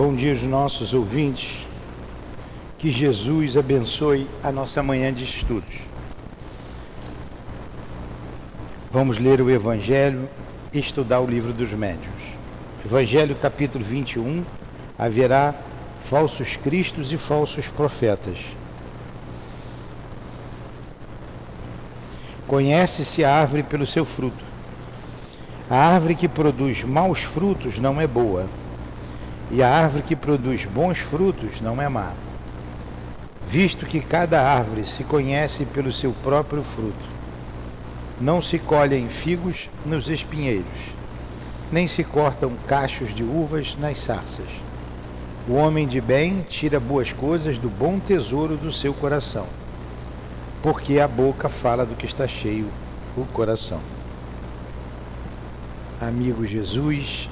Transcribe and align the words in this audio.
Bom 0.00 0.14
dia 0.14 0.30
aos 0.30 0.40
nossos 0.44 0.94
ouvintes. 0.94 1.66
Que 2.78 2.90
Jesus 2.90 3.54
abençoe 3.54 4.26
a 4.42 4.50
nossa 4.50 4.82
manhã 4.82 5.12
de 5.12 5.24
estudos. 5.24 5.82
Vamos 8.90 9.18
ler 9.18 9.42
o 9.42 9.50
Evangelho 9.50 10.26
e 10.72 10.78
estudar 10.78 11.20
o 11.20 11.26
livro 11.26 11.52
dos 11.52 11.70
médiuns. 11.72 12.22
Evangelho 12.82 13.36
capítulo 13.36 13.84
21. 13.84 14.42
Haverá 14.98 15.54
falsos 16.02 16.56
cristos 16.56 17.12
e 17.12 17.18
falsos 17.18 17.68
profetas. 17.68 18.38
Conhece-se 22.46 23.22
a 23.22 23.34
árvore 23.34 23.64
pelo 23.64 23.84
seu 23.84 24.06
fruto. 24.06 24.42
A 25.68 25.76
árvore 25.76 26.14
que 26.14 26.26
produz 26.26 26.84
maus 26.84 27.22
frutos 27.22 27.78
não 27.78 28.00
é 28.00 28.06
boa, 28.06 28.48
e 29.50 29.62
a 29.62 29.68
árvore 29.68 30.02
que 30.02 30.14
produz 30.14 30.64
bons 30.64 30.98
frutos 30.98 31.60
não 31.60 31.80
é 31.80 31.88
má. 31.88 32.12
Visto 33.46 33.86
que 33.86 34.00
cada 34.00 34.40
árvore 34.40 34.84
se 34.84 35.02
conhece 35.04 35.64
pelo 35.64 35.92
seu 35.92 36.12
próprio 36.22 36.62
fruto. 36.62 37.10
Não 38.20 38.40
se 38.40 38.58
colhem 38.58 39.08
figos 39.08 39.68
nos 39.84 40.08
espinheiros, 40.08 40.66
nem 41.72 41.88
se 41.88 42.04
cortam 42.04 42.52
cachos 42.66 43.14
de 43.14 43.22
uvas 43.22 43.76
nas 43.78 43.98
sarças. 43.98 44.48
O 45.48 45.54
homem 45.54 45.88
de 45.88 46.00
bem 46.00 46.44
tira 46.48 46.78
boas 46.78 47.12
coisas 47.12 47.58
do 47.58 47.68
bom 47.68 47.98
tesouro 47.98 48.56
do 48.56 48.70
seu 48.70 48.92
coração, 48.92 49.46
porque 50.62 51.00
a 51.00 51.08
boca 51.08 51.48
fala 51.48 51.84
do 51.84 51.94
que 51.94 52.06
está 52.06 52.28
cheio 52.28 52.68
o 53.16 53.24
coração 53.24 53.80
amigo 56.00 56.46
Jesus, 56.46 57.28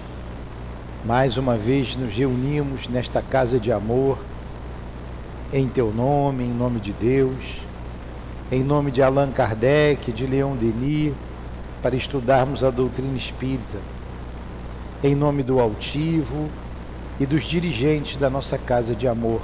mais 1.05 1.37
uma 1.37 1.57
vez 1.57 1.97
nos 1.97 2.15
reunimos 2.15 2.88
nesta 2.88 3.23
casa 3.23 3.59
de 3.59 3.73
amor, 3.73 4.19
em 5.52 5.66
teu 5.69 5.93
nome, 5.93 6.45
em 6.45 6.52
nome 6.52 6.80
de 6.80 6.93
Deus, 6.93 7.63
em 8.51 8.63
nome 8.63 8.90
de 8.90 9.02
Allan 9.02 9.30
Kardec, 9.30 10.13
de 10.13 10.27
Leon 10.27 10.57
Denis, 10.57 11.15
para 11.82 11.96
estudarmos 11.96 12.65
a 12.65 12.71
doutrina 12.71 13.16
espírita, 13.16 13.79
em 15.02 15.15
nome 15.15 15.43
do 15.43 15.60
altivo 15.60 16.49
e 17.21 17.27
dos 17.27 17.45
dirigentes 17.45 18.16
da 18.16 18.29
nossa 18.29 18.59
casa 18.59 18.95
de 18.95 19.07
amor. 19.07 19.40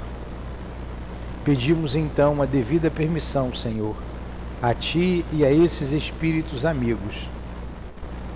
Pedimos 1.43 1.95
então 1.95 2.41
a 2.41 2.45
devida 2.45 2.91
permissão, 2.91 3.53
Senhor, 3.53 3.95
a 4.61 4.73
Ti 4.73 5.25
e 5.31 5.45
a 5.45 5.51
esses 5.51 5.91
espíritos 5.91 6.65
amigos 6.65 7.29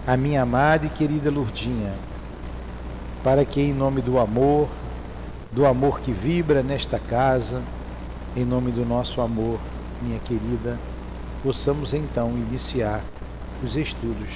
a 0.09 0.17
minha 0.17 0.41
amada 0.41 0.87
e 0.87 0.89
querida 0.89 1.29
Lurdinha, 1.29 1.93
para 3.23 3.43
que, 3.43 3.61
em 3.61 3.73
nome 3.73 4.01
do 4.01 4.17
amor, 4.17 4.67
do 5.51 5.65
amor 5.65 5.99
que 5.99 6.11
vibra 6.11 6.61
nesta 6.61 6.99
casa, 6.99 7.61
em 8.35 8.45
nome 8.45 8.71
do 8.71 8.85
nosso 8.85 9.21
amor, 9.21 9.59
minha 10.01 10.19
querida, 10.19 10.77
possamos 11.43 11.93
então 11.93 12.31
iniciar 12.31 13.01
os 13.63 13.75
estudos 13.75 14.29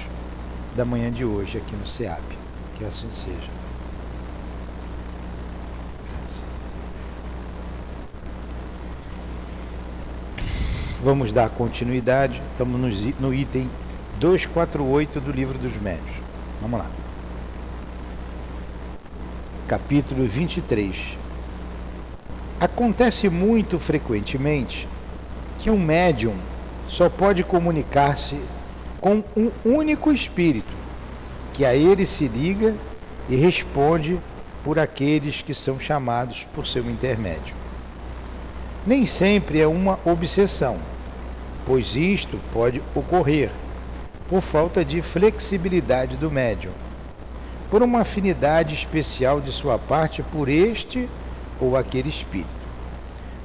da 0.76 0.84
manhã 0.84 1.12
de 1.12 1.24
hoje 1.24 1.58
aqui 1.58 1.76
no 1.76 1.88
SEAP. 1.88 2.24
Que 2.76 2.86
assim 2.86 3.10
seja. 3.12 3.64
Vamos 11.04 11.34
dar 11.34 11.50
continuidade, 11.50 12.42
estamos 12.52 12.80
no 13.20 13.34
item 13.34 13.70
248 14.20 15.20
do 15.20 15.32
Livro 15.32 15.58
dos 15.58 15.76
Médios. 15.82 16.16
Vamos 16.62 16.80
lá. 16.80 17.03
Capítulo 19.66 20.28
23. 20.28 21.18
Acontece 22.60 23.30
muito 23.30 23.80
frequentemente 23.80 24.90
que 25.58 25.70
um 25.70 25.80
médium 25.80 26.36
só 26.86 27.10
pode 27.10 27.46
comunicar-se 27.46 28.36
com 29.00 29.24
um 29.38 29.50
único 29.64 30.12
espírito, 30.12 30.74
que 31.54 31.64
a 31.64 31.74
ele 31.74 32.06
se 32.06 32.28
liga 32.28 32.76
e 33.30 33.38
responde 33.38 34.20
por 34.66 34.78
aqueles 34.78 35.42
que 35.42 35.54
são 35.54 35.80
chamados 35.80 36.46
por 36.54 36.68
seu 36.68 36.90
intermédio. 36.90 37.56
Nem 38.86 39.06
sempre 39.06 39.62
é 39.62 39.68
uma 39.68 39.98
obsessão, 40.04 40.78
pois 41.66 41.96
isto 41.96 42.38
pode 42.52 42.84
ocorrer 42.94 43.50
por 44.28 44.42
falta 44.42 44.84
de 44.84 45.02
flexibilidade 45.02 46.18
do 46.18 46.30
médium, 46.30 46.74
por 47.74 47.82
uma 47.82 48.02
afinidade 48.02 48.76
especial 48.76 49.42
de 49.42 49.52
sua 49.52 49.80
parte 49.80 50.22
por 50.22 50.48
este 50.48 51.10
ou 51.60 51.76
aquele 51.76 52.08
espírito. 52.08 52.48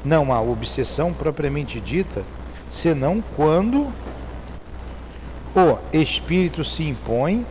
Não 0.04 0.34
há 0.34 0.38
obsessão 0.38 1.14
propriamente 1.14 1.80
dita, 1.80 2.22
senão 2.70 3.24
quando 3.34 3.90
o 5.56 5.78
espírito 5.90 6.62
se 6.62 6.82
impõe 6.82 7.46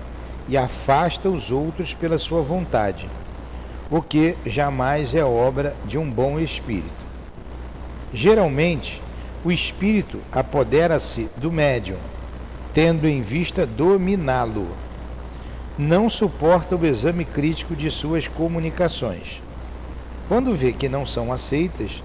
e 0.47 0.55
afasta 0.55 1.27
os 1.27 1.49
outros 1.49 1.95
pela 1.95 2.19
sua 2.19 2.43
vontade, 2.43 3.09
o 3.89 3.99
que 3.99 4.37
jamais 4.45 5.15
é 5.15 5.25
obra 5.25 5.75
de 5.83 5.97
um 5.97 6.07
bom 6.07 6.39
espírito. 6.39 7.07
Geralmente, 8.13 9.01
o 9.43 9.51
espírito 9.51 10.19
apodera-se 10.31 11.27
do 11.37 11.51
médium 11.51 11.97
tendo 12.71 13.07
em 13.07 13.19
vista 13.19 13.65
dominá-lo. 13.65 14.67
Não 15.77 16.09
suporta 16.09 16.75
o 16.75 16.83
exame 16.83 17.23
crítico 17.23 17.75
de 17.75 17.91
suas 17.91 18.27
comunicações. 18.27 19.43
Quando 20.27 20.55
vê 20.55 20.73
que 20.73 20.89
não 20.89 21.05
são 21.05 21.31
aceitas 21.31 22.01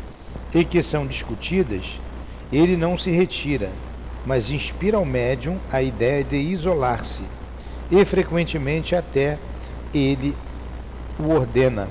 e 0.55 0.63
que 0.63 0.83
são 0.83 1.07
discutidas, 1.07 1.99
ele 2.53 2.77
não 2.77 2.99
se 2.99 3.11
retira, 3.11 3.71
mas 4.27 4.51
inspira 4.51 4.99
ao 4.99 5.07
médium 5.07 5.57
a 5.73 5.81
ideia 5.83 6.23
de 6.23 6.37
isolar-se 6.37 7.23
e 7.91 8.05
frequentemente 8.05 8.95
até 8.95 9.39
ele 9.95 10.37
o 11.19 11.31
ordena. 11.31 11.89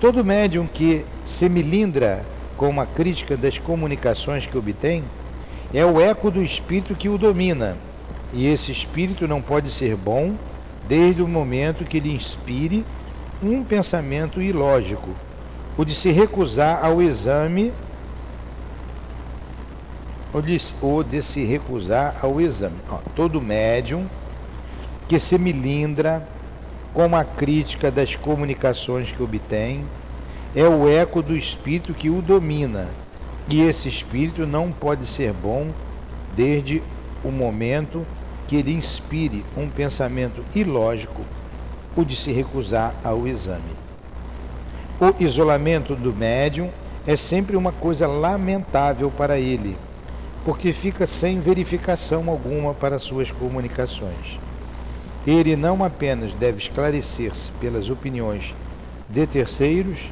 Todo 0.00 0.24
médium 0.24 0.66
que 0.66 1.04
se 1.26 1.46
milindra 1.46 2.24
com 2.56 2.70
uma 2.70 2.86
crítica 2.86 3.36
das 3.36 3.58
comunicações 3.58 4.46
que 4.46 4.56
obtém 4.56 5.04
é 5.74 5.84
o 5.84 6.00
eco 6.00 6.30
do 6.30 6.42
espírito 6.42 6.94
que 6.94 7.10
o 7.10 7.18
domina. 7.18 7.76
E 8.32 8.46
esse 8.46 8.72
espírito 8.72 9.28
não 9.28 9.42
pode 9.42 9.70
ser 9.70 9.96
bom 9.96 10.34
desde 10.88 11.22
o 11.22 11.28
momento 11.28 11.84
que 11.84 12.00
lhe 12.00 12.14
inspire 12.14 12.84
um 13.42 13.62
pensamento 13.62 14.40
ilógico, 14.40 15.10
o 15.76 15.84
de 15.84 15.94
se 15.94 16.10
recusar 16.10 16.84
ao 16.84 17.02
exame 17.02 17.72
ou 20.80 21.02
de, 21.02 21.22
se 21.22 21.44
recusar 21.44 22.16
ao 22.22 22.40
exame. 22.40 22.78
Ó, 22.90 22.98
todo 23.14 23.40
médium 23.40 24.06
que 25.06 25.18
se 25.18 25.36
milindra 25.36 26.26
com 26.94 27.14
a 27.14 27.24
crítica 27.24 27.90
das 27.90 28.16
comunicações 28.16 29.12
que 29.12 29.22
obtém 29.22 29.84
é 30.54 30.64
o 30.64 30.88
eco 30.88 31.22
do 31.22 31.36
espírito 31.36 31.94
que 31.94 32.08
o 32.08 32.22
domina 32.22 32.88
e 33.50 33.60
esse 33.60 33.88
espírito 33.88 34.46
não 34.46 34.70
pode 34.70 35.06
ser 35.06 35.32
bom 35.32 35.70
desde 36.34 36.82
o 37.24 37.30
momento 37.30 38.06
que 38.52 38.56
ele 38.56 38.74
inspire 38.74 39.42
um 39.56 39.66
pensamento 39.66 40.44
ilógico, 40.54 41.22
o 41.96 42.04
de 42.04 42.14
se 42.14 42.30
recusar 42.30 42.94
ao 43.02 43.26
exame. 43.26 43.72
O 45.00 45.22
isolamento 45.24 45.96
do 45.96 46.12
médium 46.12 46.68
é 47.06 47.16
sempre 47.16 47.56
uma 47.56 47.72
coisa 47.72 48.06
lamentável 48.06 49.10
para 49.10 49.38
ele, 49.38 49.74
porque 50.44 50.70
fica 50.70 51.06
sem 51.06 51.40
verificação 51.40 52.28
alguma 52.28 52.74
para 52.74 52.98
suas 52.98 53.30
comunicações. 53.30 54.38
Ele 55.26 55.56
não 55.56 55.82
apenas 55.82 56.34
deve 56.34 56.58
esclarecer-se 56.58 57.52
pelas 57.52 57.88
opiniões 57.88 58.54
de 59.08 59.26
terceiros, 59.26 60.10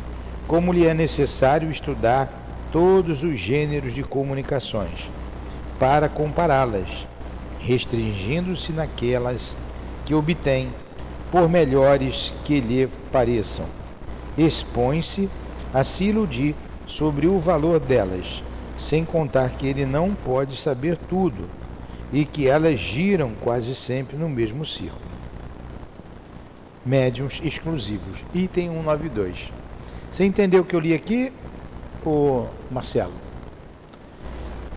como 0.49 0.73
lhe 0.73 0.87
é 0.87 0.95
necessário 0.95 1.71
estudar 1.71 2.33
todos 2.73 3.23
os 3.23 3.39
gêneros 3.39 3.95
de 3.95 4.03
comunicações, 4.03 5.11
para 5.79 6.09
compará-las, 6.09 7.10
restringindo-se 7.61 8.73
naquelas 8.73 9.57
que 10.05 10.15
obtém, 10.15 10.69
por 11.31 11.49
melhores 11.49 12.35
que 12.45 12.61
lhe 12.61 12.89
pareçam. 13.13 13.67
Expõe-se 14.37 15.29
a 15.73 15.85
se 15.85 16.05
iludir 16.05 16.55
sobre 16.87 17.27
o 17.27 17.39
valor 17.39 17.79
delas, 17.79 18.43
sem 18.79 19.05
contar 19.05 19.51
que 19.51 19.67
ele 19.67 19.87
não 19.87 20.15
pode 20.15 20.57
saber 20.57 20.97
tudo 20.97 21.49
e 22.13 22.25
que 22.25 22.49
elas 22.49 22.81
giram 22.81 23.33
quase 23.41 23.75
sempre 23.75 24.17
no 24.17 24.29
mesmo 24.29 24.67
círculo. 24.67 25.11
Médiums 26.85 27.41
exclusivos. 27.45 28.19
Item 28.35 28.71
192. 28.71 29.53
Você 30.11 30.25
entendeu 30.25 30.63
o 30.63 30.65
que 30.65 30.75
eu 30.75 30.81
li 30.81 30.95
aqui? 30.95 31.33
o 32.05 32.47
Marcelo. 32.71 33.13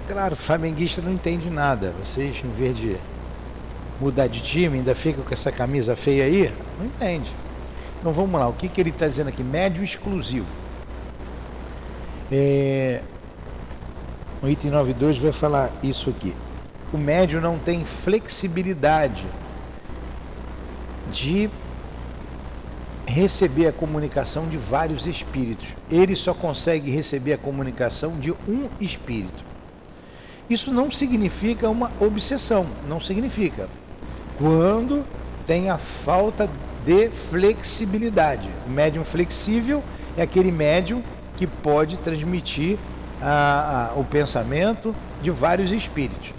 Claro, 0.08 0.36
flamenguista 0.36 1.02
não 1.02 1.12
entende 1.12 1.50
nada. 1.50 1.94
Vocês, 2.04 2.42
em 2.44 2.50
vez 2.50 2.78
de 2.78 2.98
mudar 4.02 4.28
de 4.28 4.42
time, 4.42 4.78
ainda 4.78 4.94
ficam 4.94 5.24
com 5.24 5.34
essa 5.34 5.52
camisa 5.52 5.96
feia 5.96 6.26
aí? 6.26 6.54
Não 6.78 6.86
entende. 6.86 7.32
Então 8.00 8.12
vamos 8.12 8.38
lá, 8.38 8.50
o 8.50 8.54
que, 8.54 8.68
que 8.68 8.82
ele 8.82 8.90
está 8.90 9.08
dizendo 9.08 9.30
aqui? 9.30 9.42
Médio 9.42 9.82
exclusivo. 9.82 10.48
É, 12.30 13.02
o 14.42 14.50
item 14.50 14.72
92 14.72 15.20
vai 15.20 15.32
falar 15.32 15.72
isso 15.82 16.10
aqui. 16.10 16.36
O 16.92 16.98
médio 16.98 17.40
não 17.40 17.58
tem 17.58 17.86
flexibilidade 17.86 19.26
de 21.10 21.50
receber 23.08 23.68
a 23.68 23.72
comunicação 23.72 24.50
de 24.50 24.58
vários 24.58 25.08
espíritos. 25.08 25.70
Ele 25.90 26.14
só 26.14 26.34
consegue 26.34 26.92
receber 26.92 27.34
a 27.34 27.38
comunicação 27.38 28.20
de 28.20 28.32
um 28.32 28.68
espírito. 28.82 29.53
Isso 30.50 30.72
não 30.72 30.92
significa 30.92 31.70
uma 31.70 31.92
obsessão, 32.00 32.66
não 32.88 33.00
significa. 33.00 33.68
Quando 34.38 35.06
tem 35.46 35.70
a 35.70 35.78
falta 35.78 36.50
de 36.86 37.10
flexibilidade. 37.10 38.50
O 38.68 38.70
médium 38.70 39.04
flexível 39.04 39.84
é 40.18 40.22
aquele 40.22 40.52
médium 40.52 41.02
que 41.38 41.48
pode 41.48 41.98
transmitir 41.98 42.78
a, 43.22 43.92
a, 43.96 44.00
o 44.00 44.04
pensamento 44.04 44.96
de 45.22 45.32
vários 45.32 45.72
espíritos. 45.72 46.34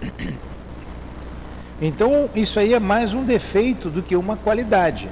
Então, 1.82 2.30
isso 2.36 2.60
aí 2.60 2.72
é 2.72 2.78
mais 2.78 3.14
um 3.14 3.24
defeito 3.24 3.90
do 3.90 4.00
que 4.00 4.14
uma 4.14 4.36
qualidade. 4.36 5.08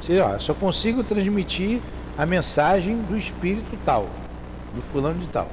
Você, 0.00 0.20
ó, 0.20 0.38
só 0.38 0.52
consigo 0.52 1.02
transmitir 1.02 1.80
a 2.18 2.26
mensagem 2.26 2.98
do 3.08 3.16
espírito 3.16 3.76
tal, 3.84 4.06
do 4.74 4.82
fulano 4.82 5.18
de 5.18 5.26
tal. 5.28 5.48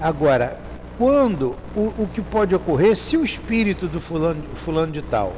Agora, 0.00 0.58
quando 1.00 1.56
o, 1.74 2.02
o 2.02 2.10
que 2.12 2.20
pode 2.20 2.54
ocorrer, 2.54 2.94
se 2.94 3.16
o 3.16 3.24
espírito 3.24 3.88
do 3.88 3.98
fulano, 3.98 4.42
fulano 4.52 4.92
de 4.92 5.00
tal 5.00 5.32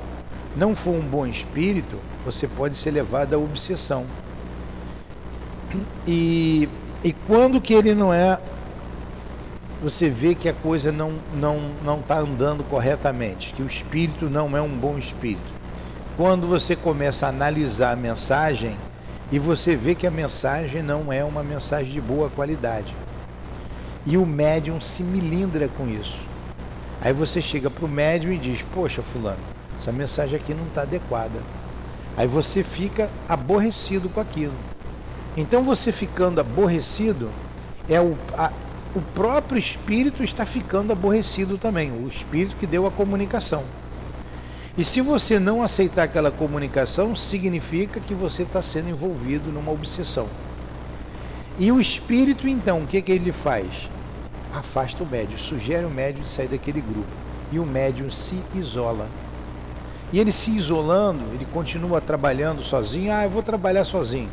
não 0.57 0.75
for 0.75 0.91
um 0.91 1.01
bom 1.01 1.25
espírito, 1.25 2.01
você 2.25 2.49
pode 2.49 2.75
ser 2.75 2.91
levado 2.91 3.35
à 3.35 3.39
obsessão. 3.39 4.05
E, 6.05 6.69
e 7.05 7.13
quando 7.29 7.61
que 7.61 7.73
ele 7.75 7.95
não 7.95 8.13
é, 8.13 8.41
você 9.81 10.09
vê 10.09 10.35
que 10.35 10.49
a 10.49 10.53
coisa 10.53 10.91
não 10.91 11.13
não 11.33 11.71
não 11.85 12.01
está 12.01 12.19
andando 12.19 12.65
corretamente, 12.65 13.53
que 13.53 13.63
o 13.63 13.67
espírito 13.69 14.29
não 14.29 14.57
é 14.57 14.61
um 14.61 14.69
bom 14.69 14.99
espírito 14.99 15.63
quando 16.17 16.49
você 16.49 16.75
começa 16.75 17.27
a 17.27 17.29
analisar 17.29 17.93
a 17.93 17.97
mensagem 17.97 18.77
e 19.31 19.39
você 19.39 19.77
vê 19.77 19.95
que 19.95 20.09
a 20.09 20.11
mensagem 20.11 20.83
não 20.83 21.13
é 21.13 21.23
uma 21.23 21.45
mensagem 21.45 21.93
de 21.93 22.01
boa 22.01 22.29
qualidade. 22.29 22.93
E 24.05 24.17
o 24.17 24.27
médium 24.27 24.81
se 24.81 25.03
milindra 25.03 25.69
com 25.69 25.89
isso. 25.89 26.19
Aí 27.01 27.13
você 27.13 27.41
chega 27.41 27.71
para 27.71 27.85
o 27.85 27.89
médium 27.89 28.33
e 28.33 28.39
diz: 28.39 28.63
Poxa, 28.75 29.03
Fulano, 29.03 29.39
essa 29.79 29.93
mensagem 29.93 30.37
aqui 30.37 30.55
não 30.55 30.67
está 30.67 30.83
adequada. 30.83 31.41
Aí 32.17 32.27
você 32.27 32.63
fica 32.63 33.11
aborrecido 33.29 34.09
com 34.09 34.21
aquilo. 34.21 34.55
Então 35.37 35.63
você 35.63 35.91
ficando 35.91 36.41
aborrecido, 36.41 37.31
é 37.89 38.01
o, 38.01 38.17
a, 38.37 38.53
o 38.95 39.01
próprio 39.01 39.59
espírito 39.59 40.23
está 40.23 40.45
ficando 40.45 40.93
aborrecido 40.93 41.57
também, 41.57 41.91
o 41.91 42.07
espírito 42.07 42.57
que 42.57 42.67
deu 42.67 42.87
a 42.87 42.91
comunicação. 42.91 43.65
E 44.77 44.85
se 44.85 45.01
você 45.01 45.39
não 45.39 45.63
aceitar 45.63 46.05
aquela 46.05 46.31
comunicação, 46.31 47.15
significa 47.15 48.01
que 48.01 48.15
você 48.15 48.43
está 48.43 48.61
sendo 48.63 48.91
envolvido 48.91 49.51
numa 49.51 49.71
obsessão. 49.71 50.29
E 51.59 51.71
o 51.71 51.81
espírito, 51.81 52.49
então, 52.49 52.83
o 52.83 52.87
que, 52.87 53.01
que 53.03 53.13
ele 53.13 53.33
faz? 53.33 53.89
Afasta 54.55 55.03
o 55.03 55.07
médium, 55.07 55.37
sugere 55.39 55.85
o 55.85 55.91
médium 55.91 56.23
de 56.23 56.29
sair 56.29 56.49
daquele 56.49 56.81
grupo. 56.81 57.09
E 57.51 57.59
o 57.59 57.67
médium 57.67 58.11
se 58.11 58.43
isola. 58.55 59.09
E 60.13 60.19
ele 60.19 60.33
se 60.33 60.51
isolando, 60.51 61.25
ele 61.33 61.47
continua 61.53 62.01
trabalhando 62.01 62.63
sozinho. 62.63 63.13
Ah, 63.13 63.25
eu 63.25 63.31
vou 63.31 63.43
trabalhar 63.43 63.85
sozinho. 63.85 64.29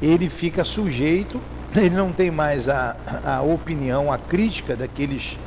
Ele 0.00 0.28
fica 0.28 0.62
sujeito, 0.64 1.40
ele 1.74 1.94
não 1.94 2.12
tem 2.12 2.30
mais 2.30 2.68
a, 2.68 2.96
a 3.24 3.42
opinião, 3.42 4.12
a 4.12 4.18
crítica 4.18 4.76
daqueles, 4.76 5.38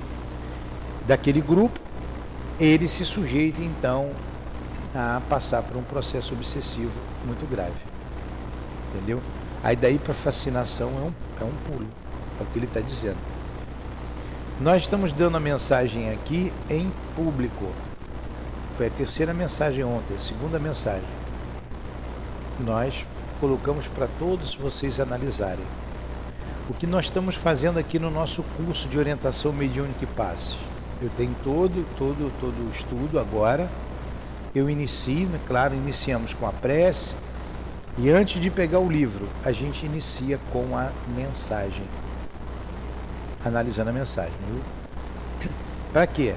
daquele 1.07 1.41
grupo 1.41 1.79
ele 2.59 2.87
se 2.89 3.05
sujeita 3.05 3.61
então 3.61 4.11
a 4.93 5.21
passar 5.29 5.63
por 5.63 5.77
um 5.77 5.83
processo 5.83 6.33
obsessivo 6.33 6.99
muito 7.25 7.49
grave. 7.49 7.71
Entendeu? 8.89 9.21
Aí 9.63 9.75
daí 9.75 9.97
para 9.99 10.13
fascinação 10.13 10.89
é 10.89 11.01
um, 11.01 11.13
é 11.41 11.43
um 11.43 11.55
pulo, 11.65 11.87
é 12.39 12.43
o 12.43 12.45
que 12.47 12.59
ele 12.59 12.65
está 12.65 12.79
dizendo. 12.79 13.17
Nós 14.61 14.83
estamos 14.83 15.11
dando 15.11 15.37
a 15.37 15.39
mensagem 15.39 16.11
aqui 16.11 16.51
em 16.69 16.91
público. 17.15 17.67
Foi 18.75 18.87
a 18.87 18.89
terceira 18.89 19.33
mensagem 19.33 19.83
ontem, 19.83 20.15
a 20.15 20.19
segunda 20.19 20.59
mensagem. 20.59 21.07
Nós 22.59 23.05
colocamos 23.39 23.87
para 23.87 24.07
todos 24.19 24.55
vocês 24.55 24.99
analisarem. 24.99 25.65
O 26.69 26.73
que 26.73 26.85
nós 26.85 27.05
estamos 27.05 27.35
fazendo 27.35 27.79
aqui 27.79 27.97
no 27.97 28.11
nosso 28.11 28.43
curso 28.57 28.87
de 28.87 28.97
orientação 28.97 29.51
mediúnica 29.51 30.03
e 30.03 30.07
passes 30.07 30.57
eu 31.01 31.09
tenho 31.15 31.33
todo, 31.43 31.85
todo, 31.97 32.31
todo 32.41 32.67
o 32.67 32.69
estudo 32.69 33.19
agora. 33.19 33.69
Eu 34.53 34.69
inicio, 34.69 35.27
né? 35.29 35.39
claro, 35.47 35.73
iniciamos 35.73 36.33
com 36.33 36.45
a 36.45 36.51
prece. 36.51 37.15
E 38.01 38.09
antes 38.09 38.41
de 38.41 38.49
pegar 38.49 38.79
o 38.79 38.89
livro, 38.89 39.27
a 39.43 39.51
gente 39.51 39.85
inicia 39.85 40.39
com 40.53 40.77
a 40.77 40.89
mensagem. 41.13 41.83
Analisando 43.43 43.89
a 43.89 43.93
mensagem. 43.93 44.31
Para 45.91 46.07
quê? 46.07 46.33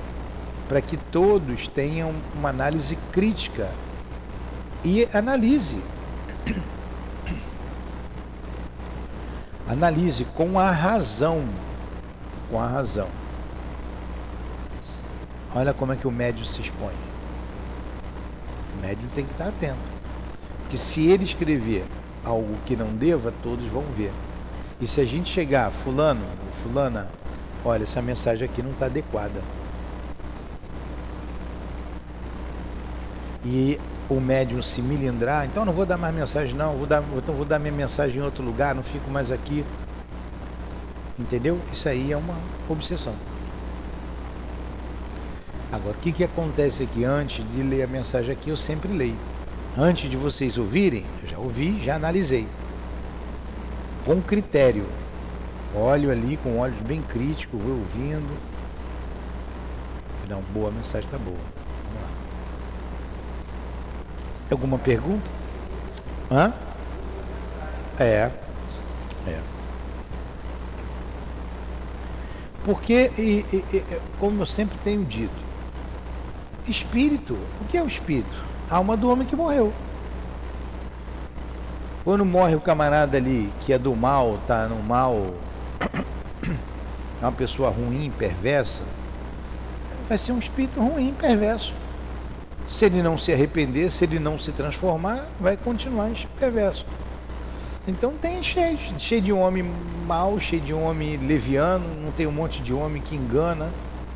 Para 0.69 0.81
que 0.81 0.97
todos 0.97 1.69
tenham 1.69 2.13
uma 2.35 2.49
análise 2.49 2.99
crítica. 3.13 3.71
E 4.83 5.09
analise. 5.15 5.81
Analise 9.69 10.25
com 10.25 10.59
a 10.59 10.69
razão. 10.69 11.45
Com 12.51 12.61
a 12.61 12.67
razão. 12.67 13.09
Olha 15.55 15.73
como 15.73 15.93
é 15.93 15.97
que 15.97 16.09
o 16.09 16.11
médium 16.11 16.45
se 16.45 16.61
expõe. 16.61 16.95
O 18.77 18.81
médium 18.81 19.09
tem 19.15 19.25
que 19.25 19.31
estar 19.31 19.47
atento. 19.47 19.92
Porque 20.73 20.83
se 20.83 21.05
ele 21.05 21.23
escrever 21.23 21.85
algo 22.25 22.57
que 22.65 22.75
não 22.75 22.95
deva, 22.95 23.31
todos 23.43 23.67
vão 23.67 23.83
ver. 23.83 24.11
E 24.81 24.87
se 24.87 25.03
a 25.03 25.05
gente 25.05 25.31
chegar, 25.31 25.71
fulano, 25.71 26.25
fulana, 26.51 27.11
olha, 27.63 27.83
essa 27.83 28.01
mensagem 28.01 28.49
aqui 28.49 28.63
não 28.63 28.71
está 28.71 28.87
adequada. 28.87 29.43
E 33.45 33.79
o 34.09 34.19
médium 34.19 34.63
se 34.63 34.81
milindrar, 34.81 35.45
então 35.45 35.67
não 35.67 35.75
vou 35.75 35.85
dar 35.85 35.99
mais 35.99 36.15
mensagem 36.15 36.55
não, 36.55 36.75
vou 36.75 36.87
dar, 36.87 37.05
então 37.19 37.35
vou 37.35 37.45
dar 37.45 37.59
minha 37.59 37.71
mensagem 37.71 38.23
em 38.23 38.25
outro 38.25 38.43
lugar, 38.43 38.75
não 38.75 38.83
fico 38.83 39.11
mais 39.11 39.31
aqui. 39.31 39.67
Entendeu? 41.19 41.61
Isso 41.71 41.87
aí 41.87 42.13
é 42.13 42.17
uma 42.17 42.39
obsessão. 42.67 43.15
Agora, 45.71 45.95
o 45.95 46.01
que, 46.01 46.13
que 46.13 46.25
acontece 46.25 46.83
aqui? 46.83 47.05
Antes 47.05 47.47
de 47.51 47.63
ler 47.63 47.83
a 47.83 47.87
mensagem 47.87 48.33
aqui, 48.33 48.49
eu 48.49 48.57
sempre 48.57 48.91
leio. 48.91 49.19
Antes 49.77 50.11
de 50.11 50.17
vocês 50.17 50.59
ouvirem, 50.59 51.05
eu 51.23 51.29
já 51.29 51.39
ouvi, 51.39 51.83
já 51.83 51.97
analisei. 51.97 52.47
Com 54.05 54.21
critério. 54.21 54.87
Olho 55.75 56.11
ali 56.11 56.37
com 56.37 56.59
olhos 56.59 56.79
bem 56.81 57.01
críticos, 57.03 57.61
vou 57.61 57.79
ouvindo. 57.79 58.37
Não, 60.29 60.43
boa, 60.43 60.69
a 60.69 60.73
mensagem 60.73 61.07
está 61.07 61.19
boa. 61.19 61.37
Vamos 61.37 62.03
lá. 62.03 62.09
Tem 64.49 64.57
alguma 64.57 64.79
pergunta? 64.79 65.31
Hã? 66.31 66.53
É. 67.99 68.31
É. 69.27 69.41
Porque, 72.65 73.11
e, 73.19 73.45
e, 73.53 73.85
como 74.19 74.43
eu 74.43 74.47
sempre 74.47 74.77
tenho 74.85 75.05
dito, 75.05 75.53
Espírito. 76.69 77.35
O 77.61 77.65
que 77.69 77.77
é 77.77 77.83
o 77.83 77.87
espírito? 77.87 78.52
Alma 78.73 78.97
do 78.97 79.11
homem 79.11 79.27
que 79.27 79.37
morreu. 79.37 79.71
Quando 82.03 82.25
morre 82.25 82.55
o 82.55 82.61
camarada 82.61 83.19
ali 83.19 83.53
que 83.61 83.71
é 83.71 83.77
do 83.77 83.95
mal, 83.95 84.39
tá 84.47 84.67
no 84.67 84.83
mal, 84.83 85.35
é 87.21 87.25
uma 87.27 87.33
pessoa 87.33 87.69
ruim, 87.69 88.11
perversa, 88.19 88.83
vai 90.09 90.17
ser 90.17 90.33
um 90.33 90.39
espírito 90.39 90.81
ruim, 90.81 91.15
perverso. 91.21 91.75
Se 92.67 92.87
ele 92.87 93.03
não 93.03 93.19
se 93.19 93.31
arrepender, 93.31 93.91
se 93.91 94.05
ele 94.05 94.19
não 94.19 94.39
se 94.39 94.53
transformar, 94.53 95.27
vai 95.39 95.55
continuar 95.55 96.11
perverso. 96.41 96.87
Então 97.87 98.13
tem 98.13 98.43
cheio, 98.43 98.79
cheio 98.97 99.21
de 99.21 99.35
homem 99.35 99.71
mau, 100.07 100.41
cheio 100.41 100.63
de 100.63 100.73
homem 100.73 101.19
leviano, 101.19 101.85
não 102.03 102.11
tem 102.11 102.27
um 102.27 102.33
monte 102.33 102.63
de 102.63 102.73
homem 102.73 103.03
que 103.03 103.15
engana. 103.15 103.69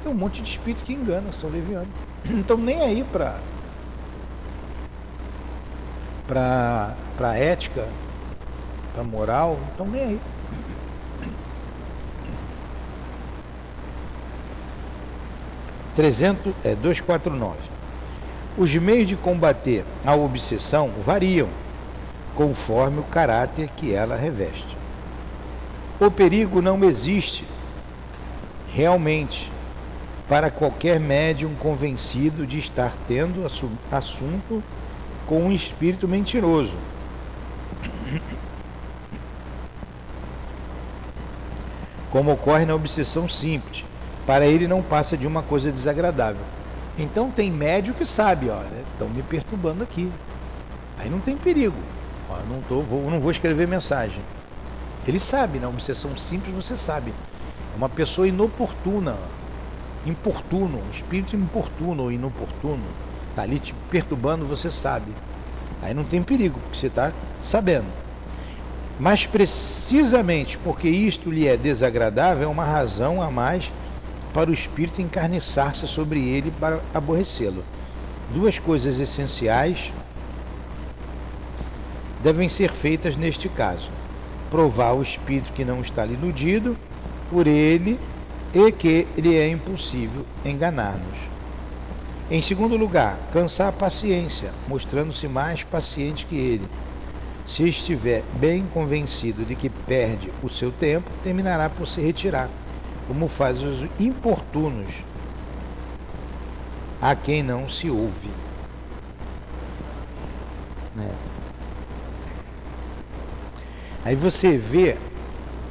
Tem 0.03 0.11
um 0.11 0.15
monte 0.17 0.41
de 0.41 0.49
espírito 0.49 0.83
que 0.83 0.95
engana, 0.95 1.31
são 1.31 1.51
levianos. 1.51 1.89
Não 2.31 2.41
estão 2.41 2.57
nem 2.57 2.81
aí 2.81 3.05
para 3.13 3.37
para 6.27 6.95
para 7.17 7.37
ética, 7.37 7.87
para 8.95 9.03
moral, 9.03 9.59
não 9.61 9.69
estão 9.69 9.87
nem 9.87 10.03
aí. 10.03 10.21
Trezentos 15.95 16.53
é 16.63 16.75
249. 16.75 17.57
Os 18.59 18.75
meios 18.75 19.07
de 19.07 19.17
combater 19.17 19.85
a 20.05 20.15
obsessão 20.15 20.91
variam 21.05 21.49
conforme 22.35 23.01
o 23.01 23.05
caráter 23.05 23.71
que 23.75 23.95
ela 23.95 24.15
reveste. 24.15 24.77
O 25.99 26.11
perigo 26.11 26.61
não 26.61 26.85
existe 26.85 27.47
realmente 28.75 29.51
para 30.29 30.51
qualquer 30.51 31.01
médium 31.01 31.55
convencido 31.55 32.47
de 32.47 32.59
estar 32.59 32.93
tendo 33.09 33.47
assunto 33.91 34.63
com 35.27 35.41
um 35.41 35.53
espírito 35.53 36.07
mentiroso. 36.07 36.75
Como 42.11 42.33
ocorre 42.33 42.65
na 42.65 42.75
obsessão 42.75 43.29
simples, 43.29 43.85
para 44.27 44.47
ele 44.47 44.67
não 44.67 44.83
passa 44.83 45.17
de 45.17 45.27
uma 45.27 45.43
coisa 45.43 45.71
desagradável. 45.71 46.43
Então 46.99 47.31
tem 47.31 47.51
médio 47.51 47.93
que 47.93 48.07
sabe, 48.07 48.49
olha, 48.49 48.85
estão 48.93 49.09
me 49.09 49.23
perturbando 49.23 49.83
aqui. 49.83 50.11
Aí 50.99 51.11
não 51.11 51.21
tem 51.21 51.37
perigo. 51.37 51.77
Ó, 52.31 52.39
não, 52.49 52.63
tô, 52.63 52.81
vou, 52.81 53.11
não 53.11 53.21
vou 53.21 53.31
escrever 53.31 53.69
mensagem. 53.69 54.21
Ele 55.07 55.21
sabe, 55.21 55.59
na 55.59 55.69
obsessão 55.69 56.17
simples 56.17 56.55
você 56.55 56.77
sabe. 56.77 57.13
É 57.75 57.77
uma 57.77 57.89
pessoa 57.89 58.27
inoportuna, 58.27 59.17
importuno, 60.07 60.79
um 60.79 60.91
espírito 60.91 61.37
importuno 61.37 62.05
ou 62.05 62.13
inoportuno. 62.13 62.83
Está 63.37 63.43
ali 63.43 63.59
te 63.59 63.75
perturbando, 63.91 64.47
você 64.47 64.71
sabe. 64.71 65.13
Aí 65.83 65.93
não 65.93 66.05
tem 66.05 66.23
perigo, 66.23 66.59
porque 66.59 66.79
você 66.79 66.87
está 66.87 67.13
sabendo. 67.43 67.85
Mas 68.99 69.27
precisamente 69.27 70.57
porque 70.57 70.89
isto 70.89 71.31
lhe 71.31 71.47
é 71.47 71.55
desagradável, 71.55 72.45
é 72.45 72.51
uma 72.51 72.65
razão 72.65 73.21
a 73.21 73.31
mais 73.31 73.71
para 74.33 74.49
o 74.49 74.55
espírito 74.55 75.03
encarniçar-se 75.03 75.87
sobre 75.87 76.27
ele 76.27 76.51
para 76.51 76.81
aborrecê-lo. 76.95 77.63
Duas 78.33 78.59
coisas 78.59 78.99
essenciais 78.99 79.93
devem 82.23 82.49
ser 82.49 82.73
feitas 82.73 83.17
neste 83.17 83.51
caso: 83.51 83.91
provar 84.51 84.95
o 84.95 85.03
espírito 85.03 85.53
que 85.53 85.63
não 85.63 85.83
está 85.83 86.07
iludido 86.07 86.75
por 87.31 87.47
ele 87.47 88.01
e 88.55 88.73
que 88.73 89.07
lhe 89.15 89.37
é 89.37 89.47
impossível 89.51 90.25
enganar-nos. 90.43 91.36
Em 92.29 92.43
segundo 92.43 92.77
lugar, 92.77 93.17
cansar 93.33 93.69
a 93.69 93.73
paciência, 93.73 94.53
mostrando-se 94.67 95.29
mais 95.29 95.63
paciente 95.63 96.27
que 96.27 96.35
ele. 96.37 96.69
Se 97.47 97.63
estiver 97.69 98.25
bem 98.35 98.67
convencido 98.67 99.45
de 99.45 99.55
que 99.55 99.71
perde 99.71 100.33
o 100.43 100.49
seu 100.49 100.73
tempo, 100.73 101.09
terminará 101.23 101.71
por 101.71 101.87
se 101.87 102.01
retirar 102.01 102.51
como 103.07 103.29
faz 103.29 103.63
os 103.63 103.87
importunos 104.01 105.05
a 107.01 107.15
quem 107.15 107.43
não 107.43 107.69
se 107.69 107.89
ouve. 107.89 108.31
Né? 110.95 111.15
Aí 114.05 114.17
você 114.17 114.57
vê 114.57 114.97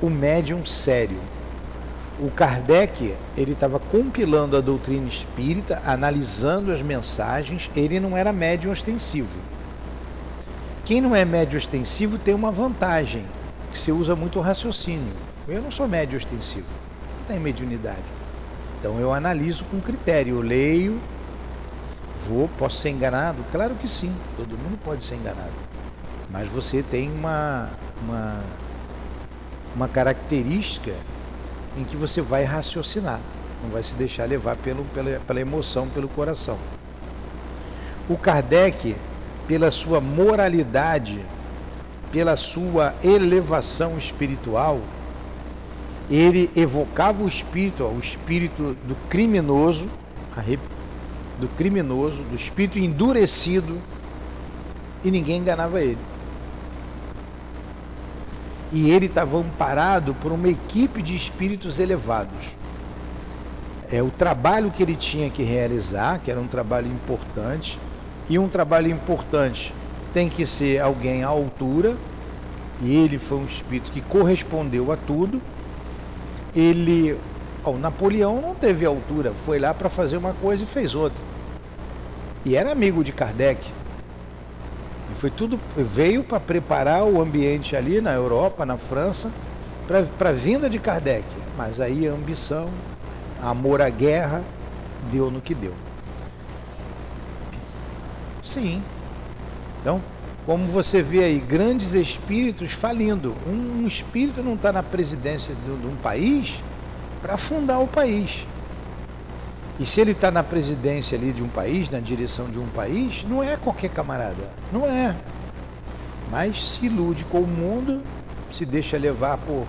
o 0.01 0.09
médium 0.09 0.65
sério. 0.65 1.19
O 2.19 2.31
Kardec, 2.31 3.13
ele 3.35 3.51
estava 3.51 3.77
compilando 3.77 4.55
a 4.55 4.61
doutrina 4.61 5.07
espírita, 5.07 5.81
analisando 5.85 6.71
as 6.71 6.81
mensagens, 6.81 7.69
ele 7.75 7.99
não 7.99 8.15
era 8.15 8.31
médium 8.31 8.71
ostensivo. 8.71 9.39
Quem 10.85 11.01
não 11.01 11.15
é 11.15 11.25
médium 11.25 11.57
ostensivo 11.57 12.17
tem 12.17 12.33
uma 12.33 12.51
vantagem, 12.51 13.25
que 13.71 13.77
você 13.77 13.91
usa 13.91 14.15
muito 14.15 14.39
o 14.39 14.41
raciocínio. 14.41 15.11
Eu 15.47 15.61
não 15.61 15.71
sou 15.71 15.87
médium 15.87 16.17
ostensivo 16.17 16.85
tem 17.27 17.39
mediunidade. 17.39 18.03
Então 18.79 18.99
eu 18.99 19.13
analiso 19.13 19.65
com 19.65 19.79
critério, 19.79 20.35
eu 20.35 20.41
leio, 20.41 20.99
vou, 22.27 22.47
posso 22.57 22.77
ser 22.77 22.89
enganado? 22.89 23.43
Claro 23.51 23.75
que 23.75 23.87
sim, 23.87 24.13
todo 24.37 24.57
mundo 24.57 24.79
pode 24.83 25.03
ser 25.03 25.15
enganado. 25.15 25.53
Mas 26.29 26.49
você 26.49 26.83
tem 26.83 27.11
uma, 27.11 27.69
uma, 28.03 28.41
uma 29.75 29.87
característica 29.87 30.93
em 31.77 31.83
que 31.83 31.95
você 31.95 32.21
vai 32.21 32.43
raciocinar, 32.43 33.19
não 33.61 33.69
vai 33.69 33.83
se 33.83 33.95
deixar 33.95 34.25
levar 34.25 34.55
pelo, 34.57 34.83
pela, 34.85 35.19
pela 35.19 35.41
emoção, 35.41 35.87
pelo 35.87 36.07
coração. 36.07 36.57
O 38.07 38.17
Kardec, 38.17 38.95
pela 39.47 39.71
sua 39.71 39.99
moralidade, 39.99 41.23
pela 42.11 42.35
sua 42.35 42.93
elevação 43.03 43.97
espiritual, 43.97 44.79
ele 46.09 46.49
evocava 46.55 47.23
o 47.23 47.27
espírito, 47.27 47.83
ó, 47.83 47.89
o 47.89 47.99
espírito 47.99 48.77
do 48.83 48.95
criminoso, 49.09 49.89
do 51.39 51.47
criminoso, 51.57 52.17
do 52.23 52.35
espírito 52.35 52.79
endurecido, 52.79 53.81
e 55.03 55.11
ninguém 55.11 55.37
enganava 55.37 55.81
ele. 55.81 55.97
E 58.71 58.91
ele 58.91 59.05
estava 59.05 59.37
amparado 59.37 60.13
por 60.15 60.31
uma 60.31 60.49
equipe 60.49 61.01
de 61.01 61.15
espíritos 61.15 61.79
elevados. 61.79 62.45
É 63.91 64.01
o 64.01 64.09
trabalho 64.09 64.71
que 64.71 64.81
ele 64.81 64.95
tinha 64.95 65.29
que 65.29 65.43
realizar, 65.43 66.19
que 66.19 66.31
era 66.31 66.39
um 66.39 66.47
trabalho 66.47 66.87
importante, 66.87 67.79
e 68.29 68.39
um 68.39 68.47
trabalho 68.47 68.89
importante 68.89 69.73
tem 70.13 70.29
que 70.29 70.45
ser 70.45 70.81
alguém 70.81 71.23
à 71.23 71.27
altura, 71.27 71.95
e 72.81 72.95
ele 72.95 73.19
foi 73.19 73.37
um 73.37 73.45
espírito 73.45 73.91
que 73.91 74.01
correspondeu 74.01 74.91
a 74.91 74.97
tudo 74.97 75.41
ele. 76.55 77.17
Ó, 77.63 77.71
o 77.71 77.79
Napoleão 77.79 78.41
não 78.41 78.55
teve 78.55 78.85
altura, 78.85 79.33
foi 79.33 79.59
lá 79.59 79.73
para 79.73 79.89
fazer 79.89 80.17
uma 80.17 80.33
coisa 80.33 80.63
e 80.63 80.67
fez 80.67 80.95
outra. 80.95 81.23
E 82.45 82.55
era 82.55 82.71
amigo 82.71 83.03
de 83.03 83.11
Kardec. 83.11 83.71
Foi 85.15 85.29
tudo. 85.29 85.59
Veio 85.75 86.23
para 86.23 86.39
preparar 86.39 87.03
o 87.03 87.21
ambiente 87.21 87.75
ali 87.75 88.01
na 88.01 88.11
Europa, 88.11 88.65
na 88.65 88.77
França, 88.77 89.31
para 89.87 90.29
a 90.29 90.33
vinda 90.33 90.69
de 90.69 90.79
Kardec. 90.79 91.25
Mas 91.57 91.79
aí 91.79 92.07
a 92.07 92.11
ambição, 92.11 92.69
amor 93.41 93.81
à 93.81 93.89
guerra, 93.89 94.43
deu 95.11 95.31
no 95.31 95.41
que 95.41 95.55
deu. 95.55 95.73
Sim. 98.43 98.81
Então, 99.81 100.01
como 100.45 100.67
você 100.67 101.01
vê 101.01 101.23
aí, 101.23 101.39
grandes 101.39 101.93
espíritos 101.93 102.71
falindo. 102.71 103.33
Um, 103.47 103.83
um 103.83 103.87
espírito 103.87 104.43
não 104.43 104.53
está 104.53 104.71
na 104.71 104.83
presidência 104.83 105.55
de, 105.55 105.75
de 105.75 105.87
um 105.87 105.95
país 105.95 106.61
para 107.21 107.37
fundar 107.37 107.79
o 107.79 107.87
país. 107.87 108.45
E 109.79 109.85
se 109.85 109.99
ele 109.99 110.11
está 110.11 110.31
na 110.31 110.41
presidência 110.41 111.17
ali 111.17 111.33
de 111.33 111.43
um 111.43 111.49
país, 111.49 111.89
na 111.89 111.99
direção 111.99 112.45
de 112.45 112.57
um 112.57 112.67
país, 112.67 113.25
não 113.27 113.43
é 113.43 113.57
qualquer 113.57 113.89
camarada. 113.89 114.49
Não 114.71 114.85
é. 114.85 115.15
Mas 116.31 116.63
se 116.63 116.85
ilude 116.85 117.25
com 117.25 117.39
o 117.39 117.47
mundo, 117.47 118.01
se 118.51 118.65
deixa 118.65 118.97
levar 118.97 119.37
por 119.37 119.65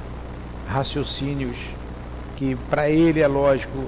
raciocínios 0.69 1.57
que 2.37 2.55
para 2.69 2.89
ele 2.89 3.21
é 3.21 3.27
lógico, 3.27 3.85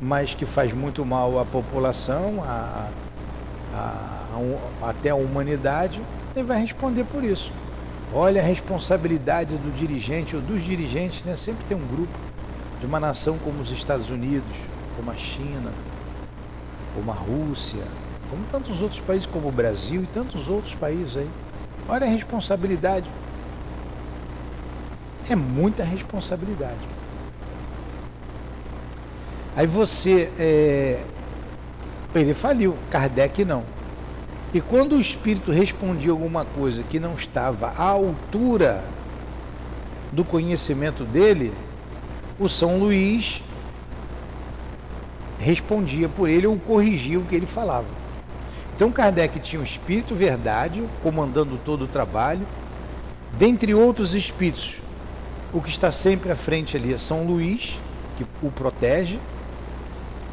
mas 0.00 0.32
que 0.32 0.46
faz 0.46 0.72
muito 0.72 1.04
mal 1.04 1.38
à 1.38 1.44
população, 1.44 2.42
a, 2.42 2.88
a, 3.74 4.36
a, 4.82 4.88
até 4.88 5.10
a 5.10 5.14
humanidade 5.14 6.00
ele 6.34 6.44
vai 6.44 6.60
responder 6.60 7.04
por 7.04 7.24
isso. 7.24 7.52
Olha 8.14 8.40
a 8.40 8.44
responsabilidade 8.44 9.56
do 9.56 9.76
dirigente 9.76 10.34
ou 10.34 10.42
dos 10.42 10.62
dirigentes, 10.64 11.22
né? 11.24 11.36
Sempre 11.36 11.64
tem 11.68 11.76
um 11.76 11.86
grupo 11.86 12.18
de 12.80 12.86
uma 12.86 12.98
nação 12.98 13.38
como 13.38 13.60
os 13.60 13.70
Estados 13.70 14.10
Unidos, 14.10 14.56
como 15.00 15.10
a 15.10 15.16
China, 15.16 15.72
como 16.94 17.10
a 17.10 17.14
Rússia, 17.14 17.82
como 18.28 18.44
tantos 18.52 18.82
outros 18.82 19.00
países, 19.00 19.26
como 19.26 19.48
o 19.48 19.52
Brasil 19.52 20.02
e 20.02 20.06
tantos 20.06 20.46
outros 20.46 20.74
países 20.74 21.16
aí. 21.16 21.30
Olha 21.88 22.06
a 22.06 22.10
responsabilidade. 22.10 23.08
É 25.30 25.34
muita 25.34 25.82
responsabilidade. 25.82 26.78
Aí 29.56 29.66
você. 29.66 30.30
É... 30.38 31.02
Ele 32.14 32.34
faliu, 32.34 32.76
Kardec 32.90 33.42
não. 33.44 33.64
E 34.52 34.60
quando 34.60 34.96
o 34.96 35.00
espírito 35.00 35.50
respondia 35.50 36.10
alguma 36.10 36.44
coisa 36.44 36.82
que 36.82 37.00
não 37.00 37.14
estava 37.14 37.68
à 37.68 37.84
altura 37.84 38.84
do 40.12 40.24
conhecimento 40.24 41.04
dele, 41.04 41.54
o 42.38 42.48
São 42.48 42.78
Luís 42.78 43.42
respondia 45.40 46.08
por 46.08 46.28
ele 46.28 46.46
ou 46.46 46.56
corrigia 46.56 47.18
o 47.18 47.24
que 47.24 47.34
ele 47.34 47.46
falava. 47.46 47.86
Então 48.76 48.92
Kardec 48.92 49.38
tinha 49.40 49.60
o 49.60 49.64
espírito 49.64 50.14
verdade 50.14 50.82
comandando 51.02 51.58
todo 51.64 51.82
o 51.82 51.88
trabalho, 51.88 52.46
dentre 53.38 53.74
outros 53.74 54.14
espíritos. 54.14 54.76
O 55.52 55.60
que 55.60 55.68
está 55.68 55.90
sempre 55.90 56.30
à 56.30 56.36
frente 56.36 56.76
ali 56.76 56.92
é 56.92 56.96
São 56.96 57.24
Luís, 57.24 57.80
que 58.16 58.24
o 58.42 58.50
protege. 58.50 59.18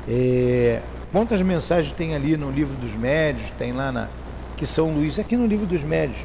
É, 0.08 0.82
Quantas 1.12 1.42
mensagens 1.42 1.94
tem 1.94 2.16
ali 2.16 2.36
no 2.36 2.52
livro 2.52 2.76
dos 2.76 2.94
médios, 2.94 3.50
tem 3.58 3.72
lá 3.72 3.92
na 3.92 4.08
que 4.58 4.66
São 4.66 4.92
Luís, 4.94 5.18
aqui 5.18 5.38
no 5.38 5.46
livro 5.46 5.66
dos 5.66 5.84
médios. 5.84 6.18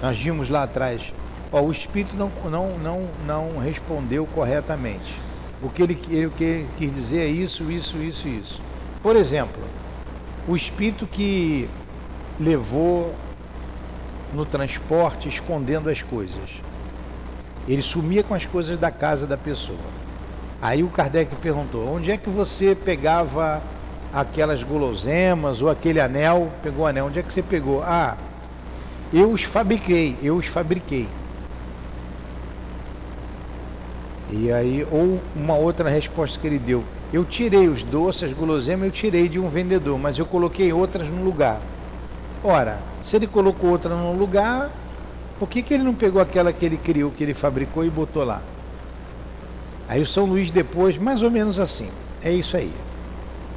Nós 0.00 0.18
vimos 0.18 0.48
lá 0.48 0.62
atrás. 0.62 1.12
Ó, 1.52 1.60
o 1.62 1.70
espírito 1.70 2.16
não, 2.16 2.30
não, 2.50 2.78
não, 2.78 3.08
não 3.26 3.58
respondeu 3.58 4.26
corretamente. 4.26 5.20
O 5.62 5.68
que 5.68 5.82
ele, 5.82 5.98
ele, 6.10 6.30
que 6.30 6.44
ele 6.44 6.68
quis 6.78 6.94
dizer 6.94 7.20
é 7.20 7.26
isso, 7.26 7.70
isso, 7.70 7.96
isso, 7.98 8.28
isso. 8.28 8.60
Por 9.02 9.16
exemplo, 9.16 9.62
o 10.46 10.56
espírito 10.56 11.06
que 11.06 11.68
levou 12.38 13.14
no 14.32 14.44
transporte 14.44 15.28
escondendo 15.28 15.90
as 15.90 16.02
coisas. 16.02 16.62
Ele 17.66 17.82
sumia 17.82 18.22
com 18.22 18.34
as 18.34 18.46
coisas 18.46 18.78
da 18.78 18.90
casa 18.90 19.26
da 19.26 19.36
pessoa. 19.36 19.78
Aí 20.60 20.82
o 20.82 20.88
Kardec 20.88 21.34
perguntou: 21.36 21.88
onde 21.88 22.10
é 22.10 22.16
que 22.16 22.30
você 22.30 22.74
pegava 22.74 23.62
aquelas 24.12 24.62
guloseimas 24.62 25.60
ou 25.60 25.68
aquele 25.68 26.00
anel? 26.00 26.50
Pegou 26.62 26.84
o 26.84 26.86
anel, 26.86 27.06
onde 27.06 27.18
é 27.18 27.22
que 27.22 27.32
você 27.32 27.42
pegou? 27.42 27.82
Ah, 27.82 28.16
eu 29.12 29.30
os 29.30 29.42
fabriquei, 29.42 30.16
eu 30.22 30.36
os 30.36 30.46
fabriquei. 30.46 31.08
E 34.30 34.52
aí, 34.52 34.86
ou 34.90 35.20
uma 35.34 35.54
outra 35.54 35.88
resposta 35.88 36.38
que 36.38 36.46
ele 36.46 36.58
deu: 36.58 36.84
eu 37.12 37.24
tirei 37.24 37.68
os 37.68 37.82
doces, 37.82 38.24
as 38.24 38.32
guloseimas, 38.32 38.86
eu 38.86 38.92
tirei 38.92 39.28
de 39.28 39.38
um 39.38 39.48
vendedor, 39.48 39.98
mas 39.98 40.18
eu 40.18 40.26
coloquei 40.26 40.72
outras 40.72 41.08
no 41.08 41.24
lugar. 41.24 41.60
Ora, 42.44 42.78
se 43.02 43.16
ele 43.16 43.26
colocou 43.26 43.70
outra 43.70 43.94
no 43.96 44.12
lugar, 44.12 44.70
por 45.38 45.48
que, 45.48 45.62
que 45.62 45.72
ele 45.72 45.82
não 45.82 45.94
pegou 45.94 46.20
aquela 46.20 46.52
que 46.52 46.64
ele 46.64 46.76
criou, 46.76 47.10
que 47.10 47.22
ele 47.22 47.32
fabricou 47.32 47.84
e 47.84 47.90
botou 47.90 48.24
lá? 48.24 48.42
Aí 49.88 50.02
o 50.02 50.06
São 50.06 50.26
Luís 50.26 50.50
depois, 50.50 50.98
mais 50.98 51.22
ou 51.22 51.30
menos 51.30 51.58
assim, 51.58 51.88
é 52.22 52.30
isso 52.30 52.56
aí. 52.56 52.72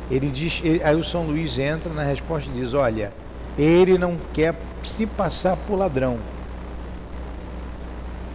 Ele 0.09 0.29
diz, 0.29 0.61
ele, 0.63 0.81
aí 0.83 0.95
o 0.95 1.03
São 1.03 1.25
Luís 1.25 1.59
entra 1.59 1.93
na 1.93 2.03
resposta 2.03 2.49
e 2.49 2.53
diz, 2.53 2.73
olha, 2.73 3.11
ele 3.57 3.97
não 3.97 4.17
quer 4.33 4.55
se 4.85 5.05
passar 5.05 5.57
por 5.57 5.75
ladrão. 5.75 6.17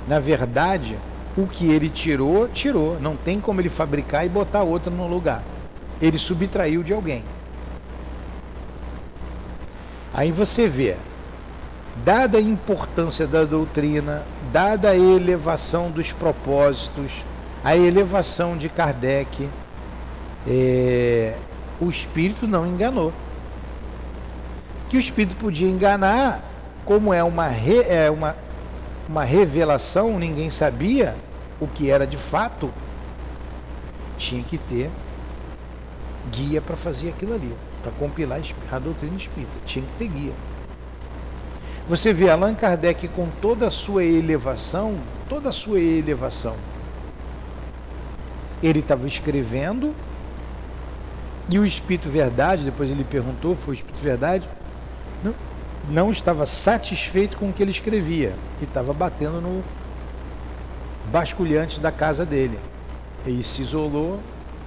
Na 0.07 0.21
verdade, 0.21 0.99
o 1.37 1.47
que 1.47 1.71
ele 1.71 1.91
tirou, 1.91 2.49
tirou. 2.49 2.99
Não 2.99 3.17
tem 3.17 3.41
como 3.41 3.61
ele 3.61 3.69
fabricar 3.69 4.25
e 4.25 4.29
botar 4.29 4.63
outra 4.63 4.91
no 4.91 5.07
lugar. 5.07 5.43
Ele 6.01 6.19
subtraiu 6.19 6.83
de 6.83 6.93
alguém. 6.93 7.23
Aí 10.15 10.33
você 10.33 10.67
vê, 10.67 10.97
dada 12.03 12.39
a 12.39 12.41
importância 12.41 13.27
da 13.27 13.45
doutrina, 13.45 14.23
dada 14.51 14.91
a 14.91 14.97
elevação 14.97 15.91
dos 15.91 16.11
propósitos, 16.11 17.25
a 17.63 17.77
elevação 17.77 18.57
de 18.57 18.71
Kardec, 18.71 19.47
é, 20.49 21.35
o 21.79 21.91
espírito 21.91 22.47
não 22.47 22.67
enganou. 22.67 23.13
Que 24.89 24.97
o 24.97 25.01
espírito 25.01 25.37
podia 25.37 25.69
enganar, 25.69 26.43
como 26.85 27.13
é 27.13 27.23
uma, 27.23 27.49
re, 27.49 27.81
é 27.81 28.11
uma, 28.11 28.37
uma 29.07 29.25
revelação, 29.25 30.19
ninguém 30.19 30.49
sabia 30.49 31.15
o 31.61 31.67
que 31.67 31.91
era 31.91 32.07
de 32.07 32.17
fato, 32.17 32.73
tinha 34.19 34.43
que 34.43 34.59
ter 34.59 34.91
guia 36.31 36.61
para 36.61 36.77
fazer 36.77 37.11
aquilo 37.11 37.35
ali, 37.35 37.53
para 37.83 37.93
compilar 37.93 38.41
a 38.71 38.79
doutrina 38.79 39.17
espírita, 39.17 39.59
tinha 39.65 39.85
que 39.85 39.95
ter 39.95 40.09
guia. 40.09 40.33
Você 41.89 42.13
vê 42.13 42.29
Allan 42.29 42.55
Kardec 42.55 43.07
com 43.09 43.29
toda 43.41 43.69
a 43.69 43.71
sua 43.71 44.05
elevação, 44.05 44.99
toda 45.29 45.51
a 45.51 45.53
sua 45.53 45.79
elevação. 45.79 46.57
Ele 48.61 48.81
estava 48.81 49.07
escrevendo 49.07 49.95
e 51.49 51.59
o 51.61 51.65
Espírito 51.65 52.09
Verdade, 52.09 52.65
depois 52.65 52.91
ele 52.91 53.05
perguntou, 53.05 53.55
foi 53.55 53.75
o 53.75 53.77
Espírito 53.77 54.01
Verdade, 54.01 54.49
não, 55.23 55.35
não 55.89 56.11
estava 56.11 56.45
satisfeito 56.45 57.37
com 57.37 57.51
o 57.51 57.53
que 57.53 57.63
ele 57.63 57.71
escrevia, 57.71 58.35
que 58.59 58.65
estava 58.65 58.93
batendo 58.93 59.41
no 59.41 59.63
basculhante 61.11 61.81
da 61.81 61.93
casa 61.93 62.25
dele. 62.25 62.59
Ele 63.25 63.43
se 63.43 63.63
isolou. 63.63 64.21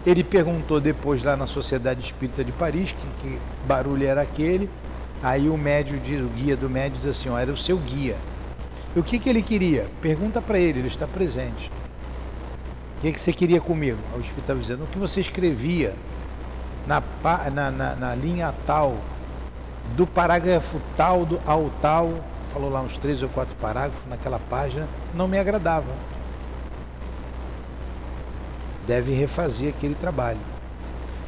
Ele 0.05 0.23
perguntou 0.23 0.79
depois 0.79 1.23
lá 1.23 1.35
na 1.35 1.45
Sociedade 1.45 2.01
Espírita 2.01 2.43
de 2.43 2.51
Paris 2.51 2.93
que, 2.93 3.29
que 3.29 3.39
barulho 3.67 4.05
era 4.05 4.21
aquele. 4.21 4.69
Aí 5.21 5.49
o 5.49 5.57
médio, 5.57 5.99
diz, 5.99 6.21
o 6.21 6.29
guia 6.29 6.55
do 6.55 6.69
médio 6.69 6.97
diz 6.97 7.05
assim, 7.05 7.29
ó, 7.29 7.37
era 7.37 7.51
o 7.51 7.57
seu 7.57 7.77
guia. 7.77 8.15
E 8.95 8.99
o 8.99 9.03
que, 9.03 9.19
que 9.19 9.29
ele 9.29 9.41
queria? 9.41 9.87
Pergunta 10.01 10.41
para 10.41 10.57
ele, 10.57 10.79
ele 10.79 10.87
está 10.87 11.05
presente. 11.05 11.69
O 12.97 13.01
que, 13.01 13.11
que 13.11 13.19
você 13.19 13.33
queria 13.33 13.59
comigo? 13.59 13.99
O 14.15 14.19
Espírito 14.19 14.41
estava 14.41 14.59
dizendo, 14.59 14.83
o 14.85 14.87
que 14.87 14.97
você 14.97 15.19
escrevia 15.19 15.93
na, 16.87 17.03
na, 17.51 17.71
na, 17.71 17.95
na 17.95 18.15
linha 18.15 18.53
tal, 18.65 18.97
do 19.95 20.07
parágrafo 20.07 20.81
tal 20.95 21.25
do, 21.25 21.39
ao 21.45 21.69
tal, 21.81 22.13
falou 22.49 22.69
lá 22.69 22.81
uns 22.81 22.97
três 22.97 23.21
ou 23.21 23.29
quatro 23.29 23.55
parágrafos 23.57 24.09
naquela 24.09 24.39
página, 24.39 24.87
não 25.13 25.27
me 25.27 25.37
agradava. 25.37 25.91
Deve 28.89 29.13
refazer 29.13 29.69
aquele 29.69 29.93
trabalho. 29.93 30.39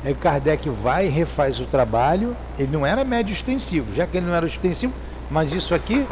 Aí 0.04 0.14
o 0.14 0.16
Kardec 0.16 0.68
vai 0.68 1.06
e 1.06 1.10
refaz 1.10 1.60
o 1.60 1.66
trabalho. 1.66 2.36
Ele 2.58 2.72
não 2.72 2.84
era 2.84 3.04
médio 3.04 3.32
extensivo, 3.32 3.94
já 3.94 4.08
que 4.08 4.18
ele 4.18 4.26
não 4.26 4.34
era 4.34 4.48
extensivo, 4.48 4.92
mas 5.30 5.54
isso 5.54 5.76
aqui 5.76 6.08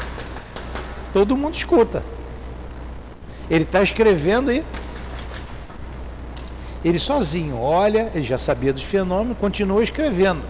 todo 1.11 1.35
mundo 1.35 1.55
escuta. 1.55 2.03
Ele 3.49 3.63
está 3.63 3.81
escrevendo 3.81 4.51
aí. 4.51 4.63
Ele 6.85 6.99
sozinho 6.99 7.59
olha, 7.59 8.11
ele 8.13 8.25
já 8.25 8.37
sabia 8.37 8.71
dos 8.71 8.83
fenômenos, 8.83 9.35
continua 9.39 9.81
escrevendo. 9.81 10.43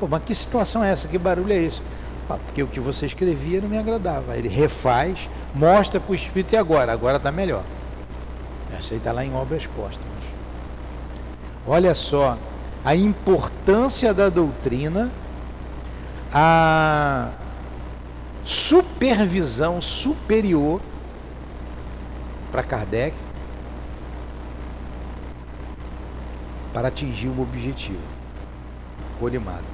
Pô, 0.00 0.08
mas 0.08 0.20
que 0.24 0.34
situação 0.34 0.82
é 0.82 0.90
essa? 0.90 1.06
Que 1.06 1.16
barulho 1.16 1.52
é 1.52 1.62
esse? 1.62 1.80
Ah, 2.28 2.38
porque 2.44 2.60
o 2.60 2.66
que 2.66 2.80
você 2.80 3.06
escrevia 3.06 3.60
não 3.60 3.68
me 3.68 3.78
agradava. 3.78 4.36
Ele 4.36 4.48
refaz, 4.48 5.30
mostra 5.54 6.00
para 6.00 6.10
o 6.10 6.14
espírito 6.14 6.54
e 6.54 6.56
agora? 6.56 6.92
Agora 6.92 7.18
está 7.18 7.30
melhor. 7.30 7.62
Essa 8.76 8.94
aí 8.94 8.98
está 8.98 9.12
lá 9.12 9.24
em 9.24 9.34
obras 9.34 9.66
póstumas. 9.66 10.10
Olha 11.66 11.94
só 11.94 12.38
a 12.84 12.94
importância 12.94 14.14
da 14.14 14.28
doutrina, 14.28 15.10
a 16.32 17.28
supervisão 18.44 19.80
superior 19.80 20.80
para 22.50 22.62
Kardec 22.62 23.14
para 26.72 26.88
atingir 26.88 27.28
o 27.28 27.42
objetivo 27.42 28.00
colimado. 29.18 29.64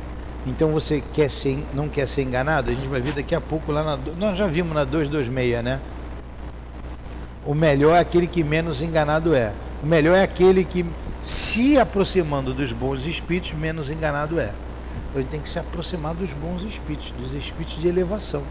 Então 0.46 0.70
você 0.70 1.02
quer 1.12 1.30
ser, 1.30 1.64
não 1.74 1.88
quer 1.88 2.06
ser 2.06 2.22
enganado? 2.22 2.70
A 2.70 2.74
gente 2.74 2.88
vai 2.88 3.00
ver 3.00 3.12
daqui 3.12 3.34
a 3.34 3.40
pouco 3.40 3.72
lá 3.72 3.82
na. 3.82 3.96
Nós 4.16 4.38
já 4.38 4.46
vimos 4.46 4.74
na 4.74 4.84
226, 4.84 5.62
né? 5.62 5.80
O 7.46 7.54
melhor 7.54 7.94
é 7.94 8.00
aquele 8.00 8.26
que 8.26 8.42
menos 8.42 8.82
enganado 8.82 9.34
é. 9.34 9.52
O 9.80 9.86
melhor 9.86 10.16
é 10.16 10.22
aquele 10.22 10.64
que 10.64 10.84
se 11.22 11.78
aproximando 11.78 12.52
dos 12.52 12.72
bons 12.72 13.06
espíritos, 13.06 13.52
menos 13.52 13.88
enganado 13.88 14.40
é. 14.40 14.52
Então 15.08 15.20
ele 15.20 15.28
tem 15.30 15.40
que 15.40 15.48
se 15.48 15.58
aproximar 15.58 16.12
dos 16.14 16.32
bons 16.32 16.64
espíritos, 16.64 17.12
dos 17.12 17.34
espíritos 17.34 17.80
de 17.80 17.86
elevação. 17.86 18.42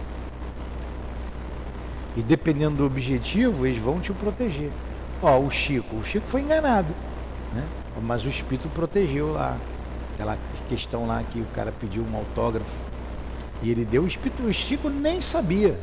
E 2.15 2.23
dependendo 2.23 2.77
do 2.77 2.85
objetivo, 2.85 3.65
eles 3.65 3.77
vão 3.77 3.99
te 3.99 4.13
proteger. 4.13 4.71
Ó, 5.21 5.39
o 5.39 5.51
Chico, 5.51 5.97
o 5.97 6.03
Chico 6.05 6.25
foi 6.25 6.41
enganado, 6.41 6.93
né? 7.53 7.63
Mas 8.01 8.23
o 8.23 8.29
espírito 8.29 8.69
protegeu 8.69 9.33
lá. 9.33 9.57
Aquela 10.13 10.37
questão 10.69 11.05
lá 11.05 11.21
que 11.29 11.41
o 11.41 11.45
cara 11.53 11.73
pediu 11.73 12.05
um 12.09 12.15
autógrafo 12.15 12.79
e 13.61 13.69
ele 13.69 13.83
deu 13.83 14.03
o 14.03 14.07
espírito, 14.07 14.43
o 14.43 14.53
Chico 14.53 14.89
nem 14.89 15.19
sabia. 15.19 15.77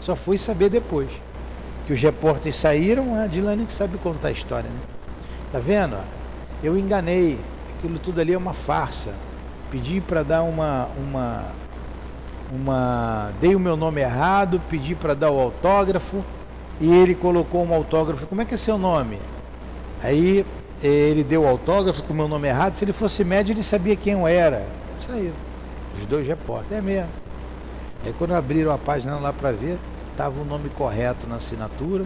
Só 0.00 0.14
foi 0.14 0.36
saber 0.36 0.68
depois. 0.68 1.08
Que 1.86 1.92
os 1.92 2.02
repórteres 2.02 2.56
saíram, 2.56 3.14
a 3.14 3.26
Dilane 3.26 3.64
que 3.64 3.72
sabe 3.72 3.96
contar 3.98 4.28
a 4.28 4.32
história, 4.32 4.68
né? 4.68 4.80
Tá 5.52 5.58
vendo? 5.58 5.96
Eu 6.62 6.76
enganei. 6.76 7.38
Aquilo 7.78 7.98
tudo 7.98 8.20
ali 8.20 8.32
é 8.32 8.38
uma 8.38 8.52
farsa. 8.52 9.14
Pedi 9.70 10.00
para 10.00 10.22
dar 10.22 10.42
uma 10.42 10.88
uma 10.98 11.44
uma 12.52 13.32
dei 13.40 13.54
o 13.54 13.60
meu 13.60 13.76
nome 13.76 14.00
errado, 14.00 14.60
pedi 14.68 14.94
para 14.94 15.14
dar 15.14 15.30
o 15.30 15.40
autógrafo 15.40 16.24
e 16.80 16.92
ele 16.92 17.14
colocou 17.14 17.64
um 17.64 17.72
autógrafo. 17.72 18.26
Como 18.26 18.42
é 18.42 18.44
que 18.44 18.54
é 18.54 18.56
seu 18.56 18.78
nome? 18.78 19.18
Aí 20.02 20.44
ele 20.82 21.24
deu 21.24 21.42
o 21.42 21.48
autógrafo 21.48 22.02
com 22.02 22.12
o 22.12 22.16
meu 22.16 22.28
nome 22.28 22.48
errado. 22.48 22.74
Se 22.74 22.84
ele 22.84 22.92
fosse 22.92 23.24
médio, 23.24 23.52
ele 23.52 23.62
sabia 23.62 23.96
quem 23.96 24.12
eu 24.12 24.26
era. 24.26 24.66
Saiu. 25.00 25.32
Os 25.96 26.04
dois 26.06 26.26
repórteres. 26.26 26.78
É 26.78 26.80
mesmo. 26.80 27.08
Aí 28.04 28.14
quando 28.18 28.34
abriram 28.34 28.72
a 28.72 28.78
página 28.78 29.16
lá 29.16 29.32
para 29.32 29.52
ver, 29.52 29.78
tava 30.16 30.40
o 30.40 30.44
nome 30.44 30.68
correto 30.70 31.26
na 31.26 31.36
assinatura. 31.36 32.04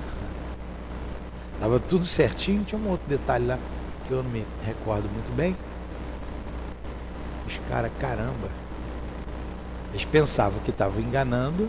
Estava 1.55 1.79
tudo 1.79 2.05
certinho, 2.05 2.65
tinha 2.65 2.81
um 2.81 2.89
outro 2.91 3.09
detalhe 3.09 3.47
lá 3.47 3.59
que 4.07 4.13
eu 4.13 4.23
não 4.23 4.31
me 4.31 4.45
recordo 4.65 5.09
muito 5.13 5.35
bem. 5.35 5.57
Os 7.47 7.61
caras, 7.69 7.91
caramba, 7.99 8.49
eles 9.91 10.05
pensavam 10.05 10.61
que 10.61 10.71
estavam 10.71 11.01
enganando. 11.01 11.69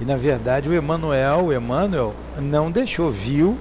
E 0.00 0.04
na 0.04 0.16
verdade 0.16 0.68
o 0.68 0.72
Emanuel, 0.72 1.46
o 1.46 1.52
Emanuel 1.52 2.14
não 2.38 2.70
deixou, 2.70 3.10
viu? 3.10 3.58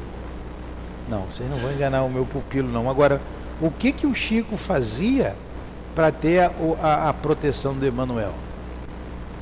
Não, 1.10 1.24
vocês 1.24 1.50
não 1.50 1.58
vão 1.58 1.72
enganar 1.72 2.04
o 2.04 2.10
meu 2.10 2.26
pupilo 2.26 2.72
não. 2.72 2.90
Agora, 2.90 3.20
o 3.60 3.72
que 3.72 3.92
que 3.92 4.06
o 4.06 4.14
Chico 4.14 4.56
fazia 4.56 5.36
para 5.96 6.12
ter 6.12 6.40
a, 6.40 6.52
a, 6.82 7.10
a, 7.10 7.14
proteção 7.14 7.74
do 7.74 7.86
Emanuel? 7.86 8.34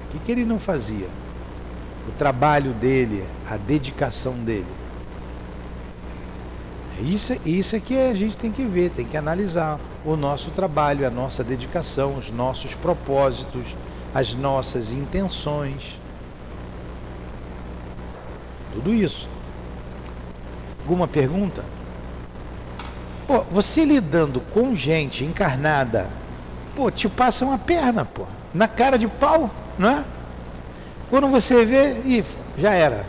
O 0.08 0.12
que, 0.12 0.20
que 0.20 0.32
ele 0.32 0.46
não 0.46 0.58
fazia? 0.58 1.08
O 2.08 2.12
trabalho 2.12 2.72
dele, 2.74 3.26
a 3.50 3.58
dedicação 3.58 4.34
dele. 4.34 4.66
Isso, 7.02 7.34
isso 7.46 7.76
é 7.76 7.80
que 7.80 7.98
a 7.98 8.14
gente 8.14 8.38
tem 8.38 8.52
que 8.52 8.64
ver, 8.64 8.90
tem 8.90 9.06
que 9.06 9.18
analisar. 9.18 9.80
o 10.06 10.16
nosso 10.16 10.52
trabalho, 10.52 11.06
a 11.06 11.10
nossa 11.10 11.44
dedicação, 11.44 12.16
os 12.16 12.32
nossos 12.32 12.74
propósitos, 12.74 13.76
as 14.16 14.34
nossas 14.36 14.92
intenções. 14.92 16.00
Tudo 18.74 18.94
isso. 18.94 19.30
Alguma 20.82 21.08
pergunta? 21.08 21.64
Pô, 23.28 23.44
você 23.50 23.84
lidando 23.84 24.40
com 24.40 24.74
gente 24.74 25.26
encarnada, 25.26 26.08
pô, 26.74 26.90
te 26.90 27.10
passa 27.10 27.44
uma 27.44 27.58
perna, 27.58 28.06
pô, 28.06 28.24
na 28.54 28.68
cara 28.68 28.98
de 28.98 29.08
pau, 29.08 29.52
não 29.78 29.90
é? 29.90 30.06
Quando 31.10 31.28
você 31.28 31.64
vê, 31.64 31.94
e 32.06 32.24
já 32.58 32.74
era. 32.74 33.06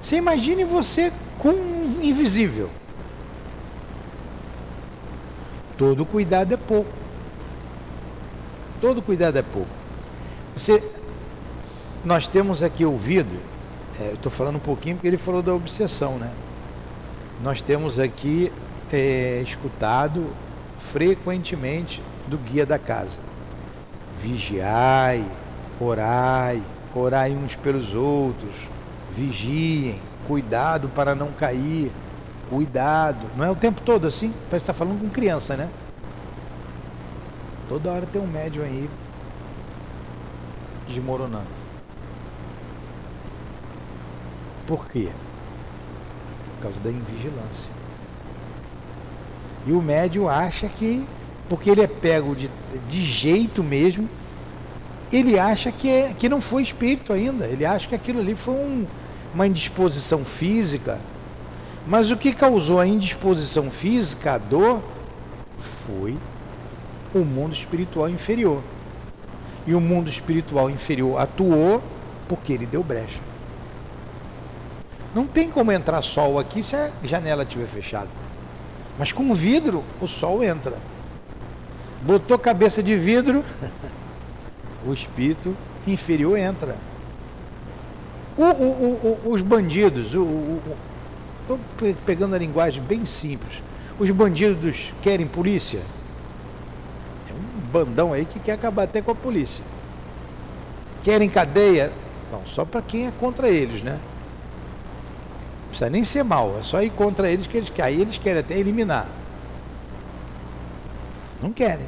Você 0.00 0.16
imagine 0.16 0.64
você 0.64 1.10
com 1.38 1.50
um 1.50 1.98
invisível. 2.02 2.68
Todo 5.78 6.04
cuidado 6.04 6.52
é 6.52 6.56
pouco. 6.56 6.90
Todo 8.80 9.00
cuidado 9.00 9.38
é 9.38 9.42
pouco. 9.42 9.70
Você, 10.54 10.84
nós 12.04 12.28
temos 12.28 12.62
aqui 12.62 12.84
ouvido, 12.84 13.34
é, 13.98 14.08
eu 14.08 14.14
estou 14.14 14.30
falando 14.30 14.56
um 14.56 14.60
pouquinho 14.60 14.96
porque 14.96 15.08
ele 15.08 15.16
falou 15.16 15.42
da 15.42 15.54
obsessão, 15.54 16.18
né? 16.18 16.30
Nós 17.42 17.62
temos 17.62 17.98
aqui 17.98 18.52
é, 18.92 19.40
escutado 19.42 20.26
frequentemente 20.78 22.02
do 22.28 22.36
guia 22.36 22.66
da 22.66 22.78
casa. 22.78 23.18
Vigiai, 24.20 25.24
orai, 25.80 26.62
orai 27.00 27.32
uns 27.32 27.56
pelos 27.56 27.94
outros, 27.94 28.54
vigiem, 29.12 30.00
cuidado 30.26 30.88
para 30.88 31.14
não 31.14 31.32
cair, 31.32 31.90
cuidado. 32.48 33.26
Não 33.36 33.44
é 33.44 33.50
o 33.50 33.56
tempo 33.56 33.80
todo 33.80 34.06
assim? 34.06 34.28
Parece 34.30 34.50
que 34.50 34.56
está 34.56 34.72
falando 34.72 35.00
com 35.00 35.08
criança, 35.08 35.56
né? 35.56 35.68
Toda 37.68 37.90
hora 37.90 38.06
tem 38.06 38.20
um 38.20 38.26
médium 38.26 38.64
aí 38.64 38.88
desmoronando. 40.86 41.64
Por 44.66 44.86
quê? 44.88 45.10
Por 46.56 46.62
causa 46.62 46.80
da 46.80 46.90
invigilância. 46.90 47.70
E 49.66 49.72
o 49.72 49.80
médium 49.80 50.28
acha 50.28 50.68
que, 50.68 51.06
porque 51.48 51.70
ele 51.70 51.82
é 51.82 51.86
pego 51.86 52.34
de, 52.34 52.50
de 52.88 53.02
jeito 53.02 53.62
mesmo, 53.62 54.08
ele 55.14 55.38
acha 55.38 55.70
que, 55.70 55.88
é, 55.88 56.12
que 56.18 56.28
não 56.28 56.40
foi 56.40 56.62
espírito 56.62 57.12
ainda. 57.12 57.46
Ele 57.46 57.64
acha 57.64 57.88
que 57.88 57.94
aquilo 57.94 58.18
ali 58.18 58.34
foi 58.34 58.54
um, 58.54 58.84
uma 59.32 59.46
indisposição 59.46 60.24
física. 60.24 60.98
Mas 61.86 62.10
o 62.10 62.16
que 62.16 62.32
causou 62.32 62.80
a 62.80 62.86
indisposição 62.86 63.70
física, 63.70 64.32
a 64.32 64.38
dor, 64.38 64.82
foi 65.56 66.18
o 67.14 67.20
mundo 67.20 67.52
espiritual 67.52 68.08
inferior. 68.08 68.60
E 69.64 69.74
o 69.74 69.80
mundo 69.80 70.10
espiritual 70.10 70.68
inferior 70.68 71.20
atuou 71.20 71.80
porque 72.28 72.52
ele 72.52 72.66
deu 72.66 72.82
brecha. 72.82 73.20
Não 75.14 75.28
tem 75.28 75.48
como 75.48 75.70
entrar 75.70 76.02
sol 76.02 76.40
aqui 76.40 76.60
se 76.60 76.74
a 76.74 76.90
janela 77.04 77.44
estiver 77.44 77.66
fechada. 77.66 78.08
Mas 78.98 79.12
com 79.12 79.32
vidro, 79.32 79.84
o 80.00 80.08
sol 80.08 80.42
entra. 80.42 80.76
Botou 82.02 82.36
cabeça 82.36 82.82
de 82.82 82.96
vidro, 82.96 83.44
o 84.86 84.92
espírito 84.92 85.56
inferior 85.86 86.38
entra. 86.38 86.76
O, 88.36 88.42
o, 88.42 89.20
o, 89.24 89.30
os 89.32 89.42
bandidos, 89.42 90.06
estou 90.08 91.58
pegando 92.04 92.34
a 92.34 92.38
linguagem 92.38 92.82
bem 92.82 93.04
simples. 93.04 93.62
Os 93.98 94.10
bandidos 94.10 94.92
querem 95.02 95.26
polícia? 95.26 95.80
É 97.30 97.32
um 97.32 97.60
bandão 97.70 98.12
aí 98.12 98.24
que 98.24 98.40
quer 98.40 98.52
acabar 98.52 98.84
até 98.84 99.00
com 99.00 99.12
a 99.12 99.14
polícia. 99.14 99.64
Querem 101.02 101.28
cadeia? 101.28 101.92
Não, 102.32 102.44
só 102.46 102.64
para 102.64 102.82
quem 102.82 103.06
é 103.06 103.12
contra 103.20 103.48
eles, 103.48 103.82
né? 103.82 104.00
Não 105.62 105.68
precisa 105.68 105.90
nem 105.90 106.04
ser 106.04 106.24
mal, 106.24 106.56
é 106.58 106.62
só 106.62 106.82
ir 106.82 106.90
contra 106.90 107.30
eles 107.30 107.46
que 107.46 107.56
eles 107.56 107.70
querem. 107.70 107.94
Aí 107.94 108.00
eles 108.00 108.18
querem 108.18 108.40
até 108.40 108.58
eliminar. 108.58 109.06
Não 111.40 111.52
querem. 111.52 111.86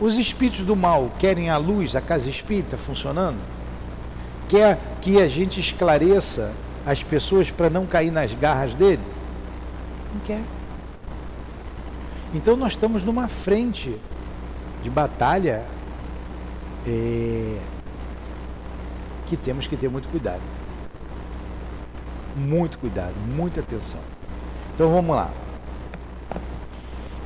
Os 0.00 0.18
espíritos 0.18 0.62
do 0.62 0.76
mal 0.76 1.10
querem 1.18 1.48
a 1.48 1.56
luz, 1.56 1.96
a 1.96 2.00
casa 2.00 2.28
espírita 2.28 2.76
funcionando? 2.76 3.38
Quer 4.48 4.78
que 5.00 5.20
a 5.20 5.26
gente 5.26 5.58
esclareça 5.58 6.52
as 6.84 7.02
pessoas 7.02 7.50
para 7.50 7.70
não 7.70 7.86
cair 7.86 8.10
nas 8.10 8.34
garras 8.34 8.74
dele? 8.74 9.02
Não 10.12 10.20
quer. 10.20 10.42
Então 12.34 12.56
nós 12.56 12.72
estamos 12.72 13.02
numa 13.02 13.26
frente 13.26 13.98
de 14.82 14.90
batalha 14.90 15.64
é, 16.86 17.58
que 19.26 19.36
temos 19.36 19.66
que 19.66 19.76
ter 19.76 19.88
muito 19.88 20.08
cuidado. 20.08 20.42
Muito 22.36 22.78
cuidado, 22.78 23.14
muita 23.34 23.60
atenção. 23.60 24.00
Então 24.74 24.92
vamos 24.92 25.16
lá. 25.16 25.30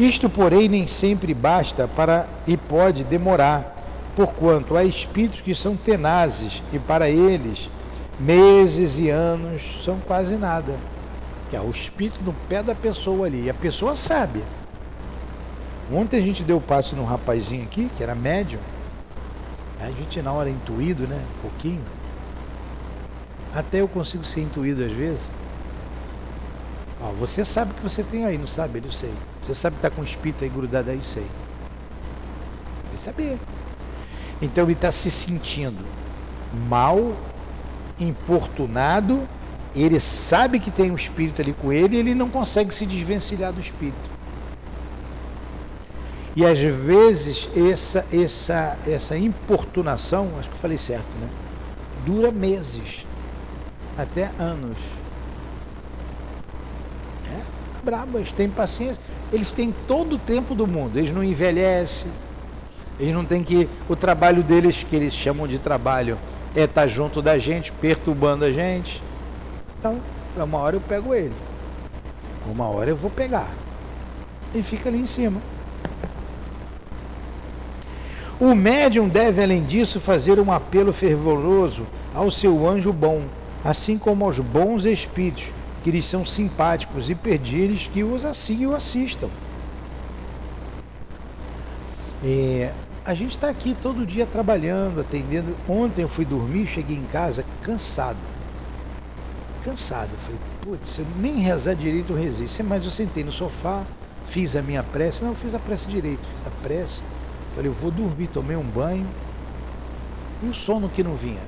Isto, 0.01 0.31
porém, 0.31 0.67
nem 0.67 0.87
sempre 0.87 1.35
basta 1.35 1.87
para 1.87 2.27
e 2.47 2.57
pode 2.57 3.05
demorar 3.05 3.77
porquanto 4.17 4.75
há 4.75 4.83
espíritos 4.83 5.43
que 5.43 5.55
são 5.55 5.77
tenazes 5.77 6.63
e 6.73 6.79
para 6.79 7.09
eles 7.09 7.71
meses 8.19 8.99
e 8.99 9.11
anos 9.11 9.83
são 9.85 10.01
quase 10.01 10.37
nada. 10.37 10.75
Que 11.51 11.57
é 11.57 11.61
o 11.61 11.71
espírito 11.71 12.23
no 12.25 12.33
pé 12.49 12.63
da 12.63 12.75
pessoa 12.75 13.27
ali, 13.27 13.45
e 13.45 13.51
a 13.51 13.55
pessoa 13.55 13.95
sabe. 13.95 14.43
Ontem 15.93 16.19
a 16.19 16.23
gente 16.23 16.45
deu 16.45 16.61
passo 16.63 16.97
num 16.97 17.05
rapazinho 17.05 17.65
aqui, 17.65 17.91
que 17.95 18.03
era 18.03 18.15
médium. 18.15 18.61
A 19.81 19.87
gente 19.87 20.23
na 20.23 20.33
hora 20.33 20.49
é 20.49 20.53
intuído, 20.53 21.07
né? 21.07 21.21
Um 21.39 21.43
pouquinho. 21.43 21.83
Até 23.55 23.83
eu 23.83 23.89
consigo 23.89 24.25
ser 24.25 24.41
intuído 24.41 24.83
às 24.83 24.93
vezes. 24.93 25.23
Ó, 27.03 27.13
você 27.13 27.45
sabe 27.45 27.75
que 27.75 27.83
você 27.83 28.03
tem 28.03 28.25
aí, 28.25 28.37
não 28.37 28.47
sabe? 28.47 28.79
Ele 28.79 28.89
eu 28.89 28.93
sei. 28.93 29.13
Você 29.43 29.55
sabe 29.55 29.77
que 29.77 29.87
está 29.87 29.91
com 29.91 30.03
o 30.03 30.05
espírito 30.05 30.45
aí 30.45 30.51
grudado 30.51 30.91
aí, 30.91 31.01
sei. 31.03 31.27
Ele 32.91 32.99
sabia. 32.99 33.39
Então 34.43 34.65
ele 34.65 34.73
está 34.73 34.91
se 34.91 35.11
sentindo 35.11 35.85
mal, 36.69 37.15
importunado, 37.99 39.29
ele 39.75 40.01
sabe 40.01 40.59
que 40.59 40.71
tem 40.71 40.91
um 40.91 40.97
espírito 40.97 41.41
ali 41.41 41.53
com 41.53 41.73
ele 41.73 41.97
e 41.97 42.01
ele 42.01 42.15
não 42.15 42.29
consegue 42.29 42.75
se 42.75 42.85
desvencilhar 42.85 43.53
do 43.53 43.61
espírito. 43.61 44.11
E 46.35 46.45
às 46.45 46.59
vezes 46.59 47.49
essa, 47.57 48.05
essa, 48.13 48.79
essa 48.87 49.17
importunação, 49.17 50.31
acho 50.39 50.49
que 50.49 50.55
eu 50.55 50.61
falei 50.61 50.77
certo, 50.77 51.17
né? 51.19 51.29
Dura 52.05 52.31
meses, 52.31 53.07
até 53.99 54.31
anos. 54.39 54.79
Brabo, 57.83 58.19
eles 58.19 58.33
têm 58.33 58.49
paciência. 58.49 59.03
Eles 59.33 59.53
têm 59.53 59.75
todo 59.87 60.15
o 60.15 60.19
tempo 60.19 60.55
do 60.55 60.67
mundo, 60.67 60.99
eles 60.99 61.11
não 61.11 61.23
envelhecem 61.23 62.11
eles 63.01 63.15
não 63.15 63.25
têm 63.25 63.43
que. 63.43 63.67
O 63.89 63.97
trabalho 63.97 64.43
deles, 64.43 64.85
que 64.85 64.95
eles 64.95 65.15
chamam 65.15 65.49
de 65.49 65.59
trabalho, 65.59 66.19
é 66.55 66.65
estar 66.65 66.87
junto 66.87 67.23
da 67.23 67.39
gente, 67.39 67.73
perturbando 67.73 68.45
a 68.45 68.53
gente. 68.53 69.03
Então, 69.79 69.99
uma 70.37 70.59
hora 70.59 70.77
eu 70.77 70.81
pego 70.83 71.15
ele. 71.15 71.35
Uma 72.47 72.69
hora 72.69 72.91
eu 72.91 72.97
vou 72.97 73.11
pegar. 73.11 73.49
E 74.55 74.63
fica 74.63 74.91
ali 74.91 74.99
em 74.99 75.07
cima. 75.07 75.41
O 78.39 78.55
médium 78.55 79.09
deve, 79.09 79.43
além 79.43 79.63
disso, 79.63 79.99
fazer 79.99 80.39
um 80.39 80.53
apelo 80.53 80.93
fervoroso 80.93 81.87
ao 82.15 82.31
seu 82.31 82.69
anjo 82.69 82.93
bom, 82.93 83.23
assim 83.65 83.97
como 83.97 84.25
aos 84.27 84.39
bons 84.39 84.85
espíritos, 84.85 85.51
que 85.83 85.91
lhes 85.91 86.05
são 86.05 86.25
simpáticos 86.25 87.11
e 87.11 87.15
pedir-lhes 87.15 87.87
que 87.87 88.05
os 88.05 88.25
assim 88.25 88.67
o 88.67 88.75
assistam. 88.75 89.29
É, 92.23 92.73
a 93.05 93.15
gente 93.15 93.31
está 93.31 93.49
aqui 93.49 93.75
todo 93.75 94.05
dia 94.05 94.27
trabalhando, 94.27 95.01
atendendo. 95.01 95.57
Ontem 95.69 96.03
eu 96.03 96.09
fui 96.09 96.25
dormir, 96.25 96.67
cheguei 96.67 96.97
em 96.97 97.05
casa 97.05 97.45
cansado. 97.63 98.19
Cansado. 99.65 100.11
falei, 100.19 100.41
putz, 100.61 100.99
eu 100.99 101.07
nem 101.19 101.39
rezar 101.39 101.75
direito 101.75 102.13
eu 102.13 102.17
rezei. 102.17 102.47
Mas 102.65 102.85
eu 102.85 102.91
sentei 102.91 103.25
no 103.25 103.33
sofá, 103.33 103.85
fiz 104.25 104.55
a 104.55 104.63
minha 104.63 104.83
prece. 104.83 105.23
Não, 105.23 105.31
eu 105.31 105.35
fiz 105.35 105.55
a 105.55 105.59
prece 105.59 105.89
direito, 105.89 106.27
fiz 106.27 106.47
a 106.47 106.51
prece. 106.63 107.03
Falei, 107.55 107.71
eu 107.71 107.75
vou 107.75 107.91
dormir, 107.91 108.27
tomei 108.27 108.57
um 108.57 108.63
banho. 108.63 109.07
E 110.43 110.47
o 110.47 110.55
sono 110.55 110.89
que 110.89 111.03
não 111.03 111.15
vinha. 111.15 111.43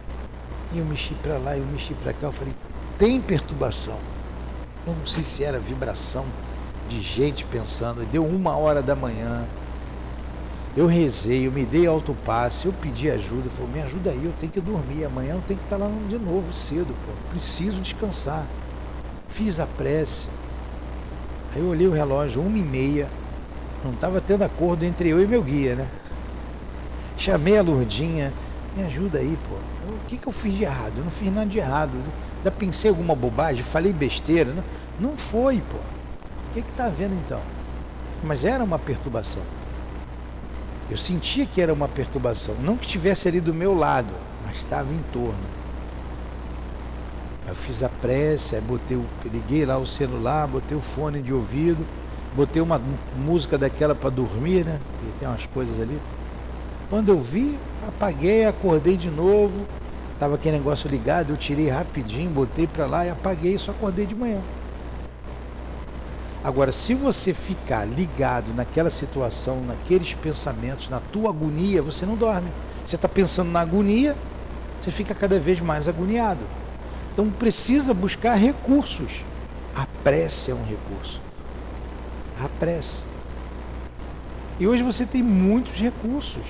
E 0.72 0.78
eu 0.78 0.84
mexi 0.84 1.14
para 1.14 1.36
lá, 1.36 1.56
eu 1.56 1.66
mexi 1.66 1.92
para 1.94 2.12
cá. 2.14 2.28
Eu 2.28 2.32
falei, 2.32 2.54
tem 2.98 3.20
perturbação. 3.20 3.98
Eu 4.86 4.94
não 4.94 5.06
sei 5.06 5.22
se 5.22 5.44
era 5.44 5.58
vibração 5.58 6.24
de 6.88 7.00
gente 7.00 7.44
pensando. 7.44 8.04
Deu 8.10 8.24
uma 8.24 8.56
hora 8.56 8.82
da 8.82 8.96
manhã. 8.96 9.44
Eu 10.76 10.86
rezei, 10.86 11.46
eu 11.46 11.52
me 11.52 11.66
dei 11.66 11.86
alto 11.86 12.16
passe, 12.24 12.64
eu 12.64 12.72
pedi 12.72 13.10
ajuda, 13.10 13.50
falou, 13.50 13.70
me 13.70 13.82
ajuda 13.82 14.10
aí, 14.10 14.24
eu 14.24 14.32
tenho 14.38 14.50
que 14.50 14.60
dormir, 14.60 15.04
amanhã 15.04 15.34
eu 15.34 15.42
tenho 15.46 15.58
que 15.58 15.66
estar 15.66 15.76
lá 15.76 15.86
de 16.08 16.18
novo 16.18 16.50
cedo, 16.54 16.96
pô, 17.04 17.12
preciso 17.30 17.78
descansar. 17.82 18.46
Fiz 19.28 19.60
a 19.60 19.66
prece. 19.66 20.28
Aí 21.54 21.60
eu 21.60 21.68
olhei 21.68 21.86
o 21.86 21.92
relógio, 21.92 22.40
uma 22.40 22.56
e 22.56 22.62
meia, 22.62 23.06
Não 23.84 23.92
estava 23.92 24.18
tendo 24.20 24.44
acordo 24.44 24.84
entre 24.84 25.10
eu 25.10 25.22
e 25.22 25.26
meu 25.26 25.42
guia, 25.42 25.74
né? 25.76 25.86
Chamei 27.18 27.58
a 27.58 27.62
Lourdinha, 27.62 28.32
me 28.74 28.82
ajuda 28.84 29.18
aí, 29.18 29.36
pô. 29.48 29.56
O 29.92 30.06
que, 30.08 30.16
que 30.16 30.26
eu 30.26 30.32
fiz 30.32 30.54
de 30.56 30.64
errado? 30.64 30.94
Eu 30.96 31.04
não 31.04 31.10
fiz 31.10 31.32
nada 31.32 31.46
de 31.46 31.58
errado. 31.58 31.92
Já 32.44 32.50
pensei 32.50 32.90
alguma 32.90 33.14
bobagem, 33.14 33.62
falei 33.62 33.92
besteira. 33.92 34.52
Não, 34.52 35.10
não 35.10 35.16
foi, 35.16 35.62
pô. 35.70 35.76
O 35.76 36.54
que 36.54 36.62
que 36.62 36.72
tá 36.72 36.88
vendo 36.88 37.14
então? 37.14 37.40
Mas 38.22 38.44
era 38.44 38.62
uma 38.62 38.78
perturbação. 38.78 39.42
Eu 40.90 40.96
sentia 40.96 41.46
que 41.46 41.60
era 41.60 41.72
uma 41.72 41.88
perturbação. 41.88 42.54
Não 42.62 42.76
que 42.76 42.84
estivesse 42.84 43.28
ali 43.28 43.40
do 43.40 43.54
meu 43.54 43.74
lado, 43.74 44.12
mas 44.44 44.58
estava 44.58 44.92
em 44.92 45.02
torno. 45.12 45.62
Eu 47.46 47.54
fiz 47.54 47.82
a 47.82 47.88
prece, 47.88 48.60
botei 48.60 48.96
o, 48.96 49.04
liguei 49.24 49.64
lá 49.64 49.78
o 49.78 49.86
celular, 49.86 50.46
botei 50.46 50.76
o 50.76 50.80
fone 50.80 51.20
de 51.20 51.32
ouvido, 51.32 51.84
botei 52.36 52.62
uma 52.62 52.80
música 53.16 53.58
daquela 53.58 53.94
para 53.94 54.10
dormir, 54.10 54.64
né? 54.64 54.80
E 55.08 55.18
tem 55.18 55.28
umas 55.28 55.46
coisas 55.46 55.80
ali. 55.80 55.98
Quando 56.88 57.08
eu 57.08 57.18
vi, 57.18 57.58
apaguei, 57.88 58.44
acordei 58.44 58.96
de 58.96 59.10
novo. 59.10 59.66
Tava 60.22 60.36
aquele 60.36 60.56
negócio 60.56 60.88
ligado, 60.88 61.30
eu 61.30 61.36
tirei 61.36 61.68
rapidinho, 61.68 62.30
botei 62.30 62.64
para 62.64 62.86
lá 62.86 63.04
e 63.04 63.10
apaguei, 63.10 63.58
só 63.58 63.72
acordei 63.72 64.06
de 64.06 64.14
manhã. 64.14 64.40
Agora, 66.44 66.70
se 66.70 66.94
você 66.94 67.34
ficar 67.34 67.84
ligado 67.84 68.54
naquela 68.54 68.88
situação, 68.88 69.62
naqueles 69.62 70.14
pensamentos, 70.14 70.88
na 70.88 71.00
tua 71.00 71.30
agonia, 71.30 71.82
você 71.82 72.06
não 72.06 72.14
dorme. 72.14 72.48
Você 72.86 72.94
está 72.94 73.08
pensando 73.08 73.50
na 73.50 73.62
agonia, 73.62 74.14
você 74.80 74.92
fica 74.92 75.12
cada 75.12 75.40
vez 75.40 75.60
mais 75.60 75.88
agoniado. 75.88 76.44
Então 77.12 77.28
precisa 77.28 77.92
buscar 77.92 78.36
recursos. 78.36 79.24
A 79.74 79.88
prece 80.04 80.52
é 80.52 80.54
um 80.54 80.64
recurso. 80.64 81.20
A 82.40 82.48
prece. 82.60 83.02
E 84.60 84.68
hoje 84.68 84.84
você 84.84 85.04
tem 85.04 85.20
muitos 85.20 85.80
recursos. 85.80 86.46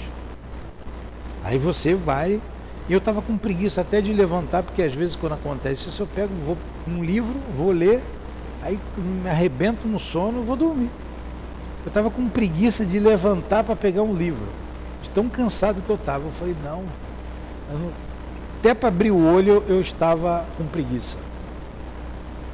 Aí 1.43 1.57
você 1.57 1.95
vai. 1.95 2.39
E 2.89 2.93
eu 2.93 2.99
estava 2.99 3.23
com 3.23 3.37
preguiça 3.37 3.81
até 3.81 4.01
de 4.01 4.13
levantar, 4.13 4.63
porque 4.63 4.83
às 4.83 4.93
vezes 4.93 5.17
quando 5.17 5.35
acontece 5.35 5.89
isso, 5.89 6.03
eu 6.03 6.07
pego 6.07 6.35
vou, 6.35 6.59
um 6.87 7.03
livro, 7.03 7.39
vou 7.55 7.71
ler, 7.71 8.03
aí 8.63 8.79
me 8.97 9.29
arrebento 9.29 9.87
no 9.87 9.99
sono 9.99 10.43
vou 10.43 10.57
dormir. 10.57 10.91
Eu 11.85 11.89
estava 11.89 12.11
com 12.11 12.29
preguiça 12.29 12.85
de 12.85 12.99
levantar 12.99 13.65
para 13.65 13.75
pegar 13.75 14.03
um 14.03 14.15
livro. 14.15 14.47
De 15.03 15.11
tão 15.11 15.29
cansado 15.29 15.83
que 15.83 15.91
eu 15.91 15.97
estava. 15.97 16.25
Eu 16.25 16.31
falei, 16.31 16.55
não, 16.63 16.85
eu 17.73 17.79
não 17.79 17.91
até 18.63 18.75
para 18.75 18.91
abrir 18.91 19.11
o 19.11 19.27
olho 19.27 19.65
eu 19.67 19.81
estava 19.81 20.47
com 20.57 20.65
preguiça. 20.65 21.19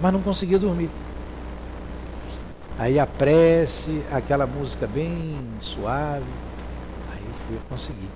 Mas 0.01 0.11
não 0.11 0.23
conseguia 0.23 0.59
dormir. 0.59 0.89
Aí 2.79 2.99
a 2.99 3.07
prece, 3.07 4.03
aquela 4.11 4.47
música 4.47 4.87
bem 4.87 5.37
suave, 5.61 6.25
aí 7.13 7.23
eu 7.29 7.35
fui 7.35 7.59
conseguir. 7.69 8.09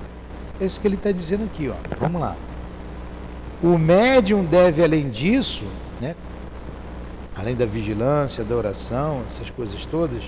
É 0.62 0.64
isso 0.64 0.80
que 0.80 0.86
ele 0.86 0.94
está 0.94 1.10
dizendo 1.10 1.42
aqui, 1.42 1.68
ó. 1.68 1.74
Vamos 1.98 2.20
lá. 2.20 2.36
O 3.60 3.76
médium 3.76 4.44
deve, 4.44 4.84
além 4.84 5.10
disso, 5.10 5.64
né, 6.00 6.14
além 7.36 7.56
da 7.56 7.66
vigilância, 7.66 8.44
da 8.44 8.54
oração, 8.54 9.24
essas 9.28 9.50
coisas 9.50 9.84
todas, 9.84 10.22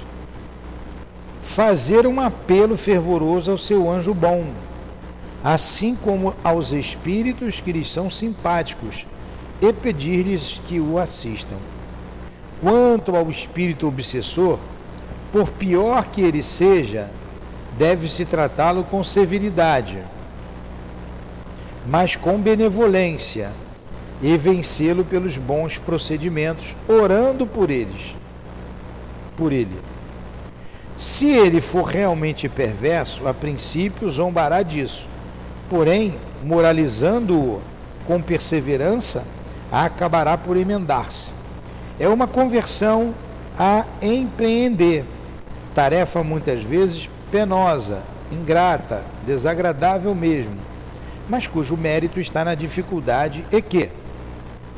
fazer 1.41 2.05
um 2.05 2.21
apelo 2.21 2.77
fervoroso 2.77 3.53
ao 3.53 3.57
seu 3.57 3.89
anjo 3.89 4.13
bom, 4.13 4.47
assim 5.45 5.95
como 5.95 6.35
aos 6.43 6.73
espíritos 6.73 7.61
que 7.61 7.71
lhes 7.71 7.89
são 7.89 8.11
simpáticos, 8.11 9.07
e 9.63 9.73
pedir-lhes 9.73 10.61
que 10.67 10.81
o 10.81 10.99
assistam. 10.99 11.59
Quanto 12.61 13.15
ao 13.15 13.31
espírito 13.31 13.87
obsessor, 13.87 14.59
por 15.31 15.49
pior 15.51 16.09
que 16.09 16.23
ele 16.23 16.43
seja, 16.43 17.09
deve-se 17.79 18.25
tratá-lo 18.25 18.83
com 18.83 19.05
severidade 19.05 20.03
mas 21.87 22.17
com 22.17 22.39
benevolência, 22.39 23.51
e 24.23 24.37
vencê-lo 24.39 25.05
pelos 25.05 25.37
bons 25.37 25.77
procedimentos, 25.77 26.75
orando 26.89 27.47
por 27.47 27.71
eles, 27.71 28.15
por 29.37 29.53
ele. 29.53 29.79
Se 30.97 31.29
ele 31.29 31.61
for 31.61 31.83
realmente 31.83 32.49
perverso, 32.49 33.27
a 33.29 33.35
princípio 33.35 34.09
zombará 34.09 34.63
disso. 34.63 35.07
Porém, 35.69 36.15
moralizando-o 36.43 37.61
com 38.07 38.23
perseverança, 38.23 39.27
acabará 39.71 40.39
por 40.39 40.57
emendar-se. 40.57 41.33
É 42.01 42.09
uma 42.09 42.27
conversão 42.27 43.13
a 43.59 43.85
empreender, 44.01 45.05
tarefa 45.75 46.23
muitas 46.23 46.63
vezes 46.63 47.11
penosa, 47.31 48.03
ingrata, 48.33 49.03
desagradável 49.27 50.15
mesmo 50.15 50.74
mas 51.29 51.47
cujo 51.47 51.77
mérito 51.77 52.21
está 52.21 52.45
na 52.45 52.55
dificuldade 52.55 53.45
e 53.51 53.63
que, 53.63 53.91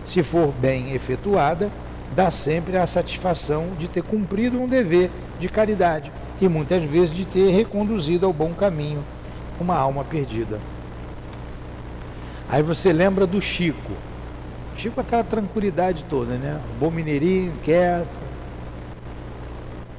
se 0.05 0.23
for 0.23 0.53
bem 0.53 0.93
efetuada, 0.93 1.71
dá 2.15 2.31
sempre 2.31 2.77
a 2.77 2.87
satisfação 2.87 3.71
de 3.79 3.89
ter 3.89 4.03
cumprido 4.03 4.61
um 4.61 4.69
dever 4.69 5.11
de 5.39 5.49
caridade 5.49 6.13
e 6.41 6.49
muitas 6.49 6.85
vezes 6.87 7.15
de 7.15 7.25
ter 7.25 7.51
reconduzido 7.51 8.27
ao 8.27 8.33
bom 8.33 8.53
caminho 8.53 9.03
uma 9.61 9.77
alma 9.77 10.05
perdida. 10.05 10.61
Aí 12.49 12.63
você 12.63 12.93
lembra 12.93 13.27
do 13.27 13.41
Chico. 13.41 13.93
Chico 14.77 15.01
aquela 15.01 15.25
tranquilidade 15.25 16.05
toda, 16.05 16.35
né? 16.35 16.61
bom 16.79 16.91
mineirinho, 16.91 17.53
quieto. 17.65 18.27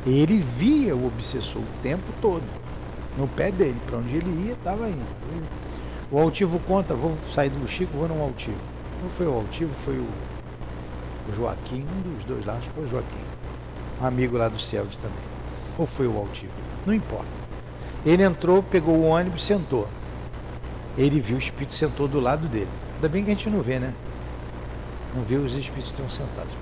Ele 0.05 0.37
via 0.37 0.95
o 0.95 1.05
obsessor 1.05 1.61
o 1.61 1.81
tempo 1.83 2.05
todo, 2.21 2.43
no 3.17 3.27
pé 3.27 3.51
dele, 3.51 3.75
para 3.85 3.97
onde 3.97 4.15
ele 4.15 4.47
ia, 4.47 4.53
estava 4.53 4.87
indo. 4.87 5.05
O 6.09 6.17
altivo 6.17 6.57
conta, 6.59 6.93
vou 6.93 7.13
sair 7.17 7.49
do 7.49 7.67
Chico, 7.67 7.97
vou 7.97 8.07
no 8.07 8.21
altivo. 8.21 8.57
Não 9.03 9.09
foi 9.09 9.27
o 9.27 9.33
altivo, 9.33 9.73
foi 9.73 9.95
o, 9.95 10.07
Joaquim, 11.35 11.83
um 11.83 12.13
dos 12.13 12.23
dois 12.23 12.45
lá, 12.45 12.53
acho 12.53 12.69
que 12.69 12.73
foi 12.73 12.85
o 12.85 12.89
Joaquim. 12.89 13.25
Um 14.01 14.05
amigo 14.05 14.37
lá 14.37 14.47
do 14.47 14.57
Céu 14.57 14.85
também. 15.01 15.17
Ou 15.77 15.85
foi 15.85 16.07
o 16.07 16.17
altivo, 16.17 16.53
não 16.85 16.93
importa. 16.93 17.27
Ele 18.05 18.23
entrou, 18.23 18.63
pegou 18.63 18.95
o 18.95 19.03
ônibus, 19.03 19.43
sentou. 19.43 19.89
Ele 20.97 21.19
viu 21.19 21.35
o 21.35 21.39
espírito 21.39 21.73
sentou 21.73 22.07
do 22.07 22.21
lado 22.21 22.47
dele. 22.47 22.69
Ainda 22.95 23.09
bem 23.09 23.25
que 23.25 23.31
a 23.31 23.35
gente 23.35 23.49
não 23.49 23.61
vê, 23.61 23.77
né? 23.77 23.93
Não 25.13 25.21
vê 25.23 25.35
os 25.35 25.53
espíritos 25.53 25.91
estão 25.91 26.09
sentados. 26.09 26.53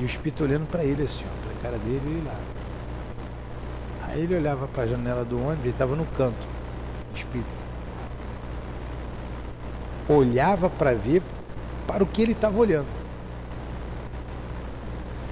E 0.00 0.02
o 0.02 0.04
espírito 0.04 0.42
olhando 0.42 0.66
para 0.66 0.84
ele 0.84 1.04
assim, 1.04 1.24
para 1.44 1.52
a 1.52 1.62
cara 1.62 1.78
dele 1.78 2.22
e 2.22 2.26
lá. 2.26 2.36
Aí 4.08 4.22
ele 4.22 4.34
olhava 4.34 4.66
para 4.66 4.82
a 4.82 4.86
janela 4.86 5.24
do 5.24 5.38
ônibus, 5.38 5.60
ele 5.60 5.70
estava 5.70 5.94
no 5.94 6.04
canto, 6.06 6.46
o 7.12 7.16
espírito 7.16 7.63
olhava 10.08 10.68
para 10.68 10.94
ver 10.94 11.22
para 11.86 12.02
o 12.02 12.06
que 12.06 12.22
ele 12.22 12.32
estava 12.32 12.58
olhando. 12.58 12.86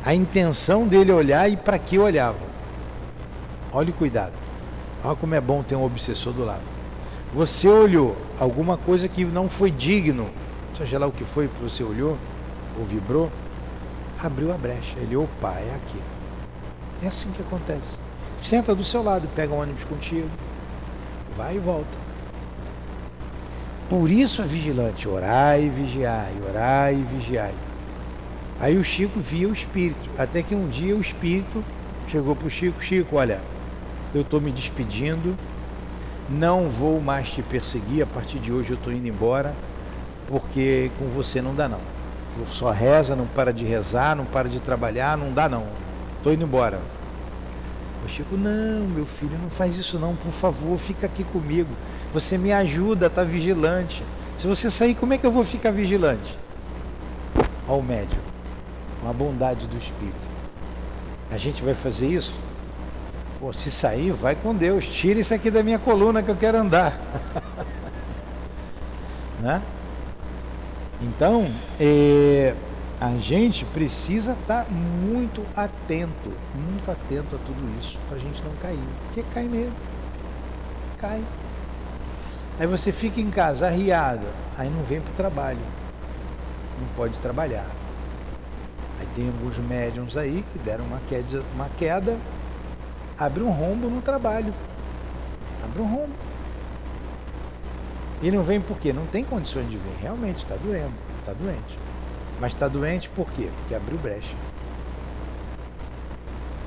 A 0.04 0.14
intenção 0.14 0.86
dele 0.86 1.12
olhar 1.12 1.48
e 1.50 1.56
para 1.56 1.78
que 1.78 1.98
olhava. 1.98 2.38
Olhe 3.72 3.90
o 3.90 3.94
cuidado. 3.94 4.34
Olha 5.04 5.16
como 5.16 5.34
é 5.34 5.40
bom 5.40 5.62
ter 5.62 5.76
um 5.76 5.84
obsessor 5.84 6.32
do 6.32 6.44
lado. 6.44 6.62
Você 7.32 7.66
olhou 7.66 8.16
alguma 8.38 8.76
coisa 8.76 9.08
que 9.08 9.24
não 9.24 9.48
foi 9.48 9.70
digno, 9.70 10.28
seja 10.76 10.98
lá 10.98 11.06
o 11.06 11.12
que 11.12 11.24
foi 11.24 11.48
que 11.48 11.62
você 11.62 11.82
olhou 11.82 12.18
ou 12.78 12.84
vibrou, 12.84 13.30
abriu 14.22 14.52
a 14.52 14.58
brecha. 14.58 14.98
Ele, 14.98 15.16
opa, 15.16 15.52
é 15.52 15.74
aqui. 15.74 15.98
É 17.02 17.06
assim 17.06 17.30
que 17.30 17.42
acontece. 17.42 17.96
Senta 18.40 18.74
do 18.74 18.84
seu 18.84 19.02
lado, 19.02 19.28
pega 19.34 19.54
um 19.54 19.60
ônibus 19.60 19.84
contigo, 19.84 20.28
vai 21.36 21.56
e 21.56 21.58
volta. 21.58 22.01
Por 23.92 24.10
isso 24.10 24.42
vigilante, 24.44 25.06
orai 25.06 25.64
e 25.64 25.68
vigiai, 25.68 26.32
orai 26.48 26.94
e 26.94 27.02
vigiai. 27.02 27.52
Aí 28.58 28.78
o 28.78 28.82
Chico 28.82 29.20
via 29.20 29.46
o 29.46 29.52
espírito, 29.52 30.08
até 30.16 30.42
que 30.42 30.54
um 30.54 30.66
dia 30.66 30.96
o 30.96 31.00
espírito 31.02 31.62
chegou 32.08 32.34
para 32.34 32.46
o 32.46 32.50
Chico, 32.50 32.82
Chico, 32.82 33.16
olha, 33.16 33.42
eu 34.14 34.22
estou 34.22 34.40
me 34.40 34.50
despedindo, 34.50 35.36
não 36.30 36.70
vou 36.70 37.02
mais 37.02 37.32
te 37.32 37.42
perseguir, 37.42 38.02
a 38.02 38.06
partir 38.06 38.38
de 38.38 38.50
hoje 38.50 38.70
eu 38.70 38.76
estou 38.76 38.94
indo 38.94 39.06
embora, 39.06 39.54
porque 40.26 40.90
com 40.98 41.04
você 41.04 41.42
não 41.42 41.54
dá 41.54 41.68
não. 41.68 41.80
Só 42.46 42.70
reza, 42.70 43.14
não 43.14 43.26
para 43.26 43.52
de 43.52 43.66
rezar, 43.66 44.16
não 44.16 44.24
para 44.24 44.48
de 44.48 44.58
trabalhar, 44.58 45.18
não 45.18 45.34
dá 45.34 45.50
não. 45.50 45.66
Estou 46.16 46.32
indo 46.32 46.44
embora. 46.44 46.80
O 48.04 48.08
Chico, 48.08 48.36
não, 48.36 48.86
meu 48.88 49.06
filho, 49.06 49.38
não 49.40 49.48
faz 49.48 49.76
isso 49.76 49.98
não, 49.98 50.16
por 50.16 50.32
favor, 50.32 50.76
fica 50.76 51.06
aqui 51.06 51.22
comigo. 51.24 51.70
Você 52.12 52.36
me 52.36 52.52
ajuda 52.52 53.08
tá 53.08 53.22
vigilante. 53.22 54.02
Se 54.36 54.46
você 54.46 54.70
sair, 54.70 54.94
como 54.94 55.14
é 55.14 55.18
que 55.18 55.26
eu 55.26 55.30
vou 55.30 55.44
ficar 55.44 55.70
vigilante? 55.70 56.36
Ao 57.68 57.80
médium, 57.80 58.20
com 59.00 59.08
a 59.08 59.12
bondade 59.12 59.66
do 59.66 59.76
Espírito. 59.76 60.32
A 61.30 61.38
gente 61.38 61.62
vai 61.62 61.74
fazer 61.74 62.08
isso? 62.08 62.34
Pô, 63.38 63.52
se 63.52 63.70
sair, 63.70 64.12
vai 64.12 64.34
com 64.34 64.54
Deus. 64.54 64.86
Tira 64.86 65.20
isso 65.20 65.32
aqui 65.32 65.50
da 65.50 65.62
minha 65.62 65.78
coluna 65.78 66.22
que 66.22 66.30
eu 66.30 66.36
quero 66.36 66.58
andar. 66.58 66.98
né? 69.40 69.62
Então, 71.00 71.52
é, 71.80 72.54
a 73.02 73.16
gente 73.16 73.64
precisa 73.64 74.30
estar 74.30 74.64
muito 74.70 75.44
atento, 75.56 76.32
muito 76.54 76.88
atento 76.88 77.34
a 77.34 77.38
tudo 77.40 77.80
isso, 77.80 77.98
para 78.06 78.16
a 78.16 78.20
gente 78.20 78.40
não 78.44 78.52
cair. 78.62 78.78
Porque 79.06 79.24
cai 79.34 79.42
mesmo. 79.42 79.74
Cai. 81.00 81.20
Aí 82.60 82.66
você 82.68 82.92
fica 82.92 83.20
em 83.20 83.28
casa 83.28 83.66
arriado, 83.66 84.24
aí 84.56 84.70
não 84.70 84.84
vem 84.84 85.00
para 85.00 85.10
o 85.10 85.16
trabalho. 85.16 85.58
Não 86.80 86.86
pode 86.94 87.18
trabalhar. 87.18 87.66
Aí 89.00 89.08
tem 89.16 89.26
alguns 89.26 89.58
médiums 89.58 90.16
aí 90.16 90.44
que 90.52 90.60
deram 90.60 90.84
uma 90.84 91.00
queda, 91.08 91.42
uma 91.56 91.68
queda 91.70 92.16
abre 93.18 93.42
um 93.42 93.50
rombo 93.50 93.88
no 93.88 94.00
trabalho. 94.00 94.54
Abre 95.64 95.82
um 95.82 95.86
rombo. 95.86 96.14
E 98.22 98.30
não 98.30 98.44
vem 98.44 98.60
por 98.60 98.78
quê? 98.78 98.92
Não 98.92 99.06
tem 99.06 99.24
condições 99.24 99.68
de 99.68 99.76
vir. 99.76 99.96
Realmente 100.00 100.36
está 100.44 100.54
doendo, 100.54 100.94
está 101.18 101.32
doente. 101.32 101.82
Mas 102.42 102.54
está 102.54 102.66
doente 102.66 103.08
por 103.10 103.30
quê? 103.30 103.48
Porque 103.56 103.72
abriu 103.72 103.96
brecha. 103.96 104.34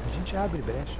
A 0.07 0.13
gente 0.13 0.37
abre 0.37 0.61
brecha. 0.61 0.95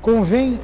Convém. 0.00 0.58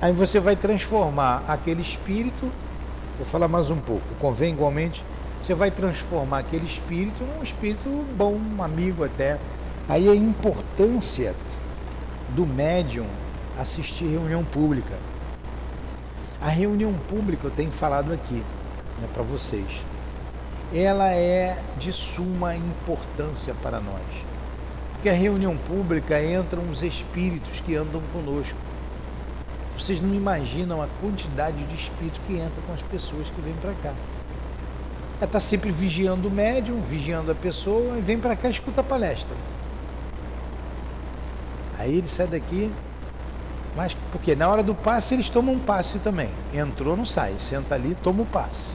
Aí 0.00 0.12
você 0.12 0.40
vai 0.40 0.56
transformar 0.56 1.44
aquele 1.46 1.82
espírito. 1.82 2.50
Vou 3.16 3.24
falar 3.24 3.46
mais 3.46 3.70
um 3.70 3.78
pouco. 3.78 4.02
Convém 4.18 4.52
igualmente. 4.52 5.04
Você 5.40 5.54
vai 5.54 5.70
transformar 5.70 6.40
aquele 6.40 6.66
espírito 6.66 7.22
num 7.22 7.44
espírito 7.44 7.88
bom, 8.16 8.34
um 8.34 8.60
amigo 8.60 9.04
até. 9.04 9.38
Aí 9.88 10.08
a 10.08 10.16
importância 10.16 11.32
do 12.30 12.44
médium 12.44 13.06
assistir 13.56 14.06
reunião 14.06 14.42
pública. 14.42 15.11
A 16.42 16.48
reunião 16.48 16.92
pública, 17.08 17.46
eu 17.46 17.52
tenho 17.52 17.70
falado 17.70 18.12
aqui 18.12 18.42
né, 19.00 19.08
para 19.14 19.22
vocês, 19.22 19.64
ela 20.74 21.08
é 21.12 21.56
de 21.78 21.92
suma 21.92 22.56
importância 22.56 23.54
para 23.62 23.78
nós. 23.78 24.02
Porque 24.92 25.08
a 25.08 25.12
reunião 25.12 25.56
pública 25.56 26.20
entram 26.20 26.68
os 26.68 26.82
espíritos 26.82 27.60
que 27.60 27.76
andam 27.76 28.02
conosco. 28.12 28.58
Vocês 29.78 30.00
não 30.00 30.12
imaginam 30.12 30.82
a 30.82 30.88
quantidade 31.00 31.62
de 31.62 31.74
espírito 31.76 32.20
que 32.26 32.34
entra 32.34 32.60
com 32.66 32.72
as 32.72 32.82
pessoas 32.82 33.28
que 33.28 33.40
vêm 33.40 33.54
para 33.62 33.74
cá. 33.74 33.94
Ela 35.18 35.26
está 35.26 35.38
sempre 35.38 35.70
vigiando 35.70 36.26
o 36.26 36.30
médium, 36.30 36.80
vigiando 36.80 37.30
a 37.30 37.36
pessoa 37.36 37.96
e 37.98 38.00
vem 38.00 38.18
para 38.18 38.34
cá 38.34 38.48
e 38.48 38.50
escuta 38.50 38.80
a 38.80 38.84
palestra. 38.84 39.36
Aí 41.78 41.98
ele 41.98 42.08
sai 42.08 42.26
daqui, 42.26 42.68
mas 43.74 43.94
porque 44.10 44.34
na 44.34 44.48
hora 44.48 44.62
do 44.62 44.74
passe 44.74 45.14
eles 45.14 45.28
tomam 45.28 45.54
um 45.54 45.58
passe 45.58 45.98
também. 45.98 46.28
Entrou, 46.52 46.96
não 46.96 47.06
sai, 47.06 47.34
senta 47.38 47.74
ali, 47.74 47.96
toma 48.02 48.22
o 48.22 48.26
passe. 48.26 48.74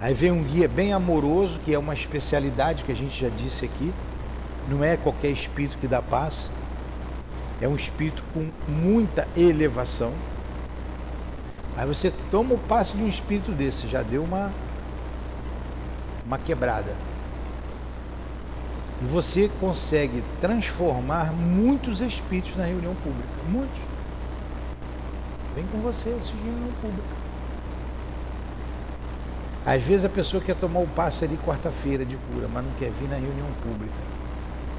Aí 0.00 0.14
vem 0.14 0.30
um 0.30 0.44
guia 0.44 0.68
bem 0.68 0.92
amoroso, 0.92 1.58
que 1.64 1.74
é 1.74 1.78
uma 1.78 1.92
especialidade 1.92 2.84
que 2.84 2.92
a 2.92 2.94
gente 2.94 3.20
já 3.20 3.28
disse 3.28 3.64
aqui, 3.64 3.92
não 4.68 4.84
é 4.84 4.96
qualquer 4.96 5.30
espírito 5.30 5.76
que 5.78 5.88
dá 5.88 6.00
paz, 6.00 6.50
é 7.60 7.66
um 7.66 7.74
espírito 7.74 8.22
com 8.32 8.48
muita 8.68 9.26
elevação. 9.36 10.12
Aí 11.76 11.86
você 11.86 12.12
toma 12.30 12.54
o 12.54 12.58
passe 12.58 12.96
de 12.96 13.02
um 13.02 13.08
espírito 13.08 13.50
desse, 13.50 13.88
já 13.88 14.02
deu 14.02 14.22
uma, 14.22 14.52
uma 16.24 16.38
quebrada. 16.38 17.07
E 19.00 19.04
você 19.04 19.50
consegue 19.60 20.22
transformar 20.40 21.32
muitos 21.32 22.00
espíritos 22.00 22.56
na 22.56 22.64
reunião 22.64 22.94
pública. 22.96 23.28
Muitos. 23.48 23.78
Vem 25.54 25.64
com 25.66 25.78
você 25.78 26.10
assistir 26.10 26.36
reunião 26.44 26.72
pública. 26.80 27.16
Às 29.64 29.82
vezes 29.82 30.04
a 30.04 30.08
pessoa 30.08 30.42
quer 30.42 30.56
tomar 30.56 30.80
o 30.80 30.86
passe 30.86 31.24
ali 31.24 31.36
quarta-feira 31.44 32.04
de 32.04 32.16
cura, 32.16 32.48
mas 32.52 32.64
não 32.64 32.72
quer 32.78 32.90
vir 32.90 33.08
na 33.08 33.16
reunião 33.16 33.48
pública. 33.62 33.94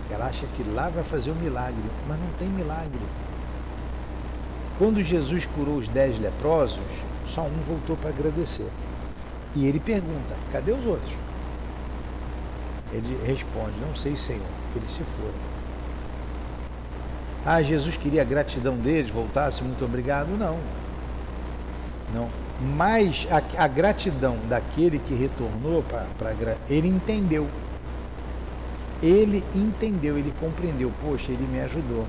Ela 0.10 0.26
acha 0.26 0.48
que 0.56 0.64
lá 0.64 0.90
vai 0.90 1.04
fazer 1.04 1.32
um 1.32 1.36
milagre, 1.36 1.84
mas 2.08 2.20
não 2.20 2.28
tem 2.40 2.48
milagre. 2.48 3.00
Quando 4.80 5.02
Jesus 5.04 5.46
curou 5.46 5.76
os 5.76 5.88
dez 5.88 6.20
leprosos, 6.20 6.80
só 7.28 7.42
um 7.44 7.62
voltou 7.68 7.96
para 7.96 8.10
agradecer. 8.10 8.70
E 9.56 9.68
ele 9.68 9.80
pergunta: 9.80 10.36
cadê 10.52 10.72
os 10.72 10.86
outros? 10.86 11.14
Ele 12.92 13.20
responde: 13.26 13.74
não 13.86 13.96
sei, 13.96 14.16
Senhor. 14.16 14.42
Eles 14.76 14.92
se 14.92 15.04
foram. 15.04 15.50
Ah, 17.46 17.62
Jesus 17.62 17.96
queria 17.96 18.22
a 18.22 18.26
gratidão 18.26 18.76
deles, 18.76 19.10
voltasse, 19.10 19.64
muito 19.64 19.84
obrigado. 19.86 20.30
Não. 20.38 20.58
Não. 22.14 22.30
Mas 22.76 23.28
a, 23.32 23.64
a 23.64 23.68
gratidão 23.68 24.38
daquele 24.50 25.00
que 25.00 25.14
retornou 25.14 25.84
para. 25.84 26.58
Ele 26.70 26.88
entendeu 26.90 27.48
ele 29.02 29.44
entendeu, 29.56 30.18
ele 30.18 30.34
compreendeu, 30.40 30.92
poxa, 31.02 31.32
ele 31.32 31.48
me 31.48 31.62
ajudou. 31.62 32.06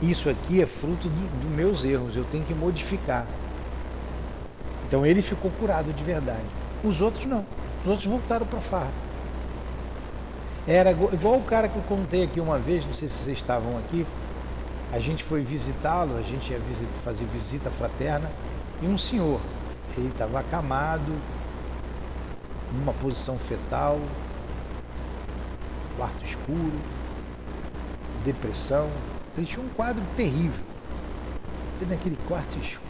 Isso 0.00 0.28
aqui 0.28 0.60
é 0.60 0.66
fruto 0.66 1.08
dos 1.08 1.44
do 1.44 1.48
meus 1.54 1.84
erros, 1.84 2.16
eu 2.16 2.24
tenho 2.24 2.44
que 2.44 2.54
modificar. 2.54 3.24
Então 4.88 5.06
ele 5.06 5.22
ficou 5.22 5.50
curado 5.52 5.92
de 5.92 6.02
verdade. 6.02 6.44
Os 6.82 7.00
outros 7.00 7.24
não. 7.24 7.46
Os 7.82 7.90
outros 7.90 8.06
voltaram 8.06 8.44
para 8.44 8.60
farra. 8.60 8.90
Era 10.66 10.92
igual 10.92 11.38
o 11.38 11.42
cara 11.42 11.68
que 11.68 11.76
eu 11.76 11.82
contei 11.82 12.22
aqui 12.22 12.38
uma 12.38 12.58
vez, 12.58 12.86
não 12.86 12.94
sei 12.94 13.08
se 13.08 13.24
vocês 13.24 13.36
estavam 13.36 13.76
aqui. 13.78 14.06
A 14.92 14.98
gente 15.00 15.24
foi 15.24 15.42
visitá-lo, 15.42 16.16
a 16.16 16.22
gente 16.22 16.52
ia 16.52 16.60
fazer 17.02 17.24
visita 17.24 17.70
fraterna, 17.70 18.30
e 18.80 18.86
um 18.86 18.96
senhor, 18.96 19.40
ele 19.96 20.08
estava 20.08 20.38
acamado, 20.38 21.12
numa 22.72 22.92
posição 22.92 23.36
fetal, 23.38 23.98
quarto 25.96 26.24
escuro, 26.24 26.78
depressão. 28.24 28.88
Ele 29.36 29.46
tinha 29.46 29.64
um 29.64 29.68
quadro 29.70 30.02
terrível. 30.16 30.64
Ele 31.80 31.90
naquele 31.90 32.18
quarto 32.28 32.56
escuro, 32.58 32.82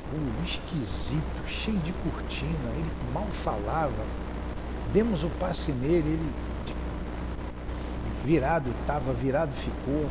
esquisito, 0.45 1.49
cheio 1.49 1.79
de 1.79 1.93
cortina, 1.93 2.71
ele 2.77 2.91
mal 3.15 3.27
falava. 3.27 4.05
Demos 4.93 5.25
o 5.25 5.29
passe 5.41 5.73
nele, 5.73 6.11
ele 6.11 6.33
virado, 8.25 8.71
estava 8.81 9.13
virado, 9.13 9.53
ficou. 9.53 10.09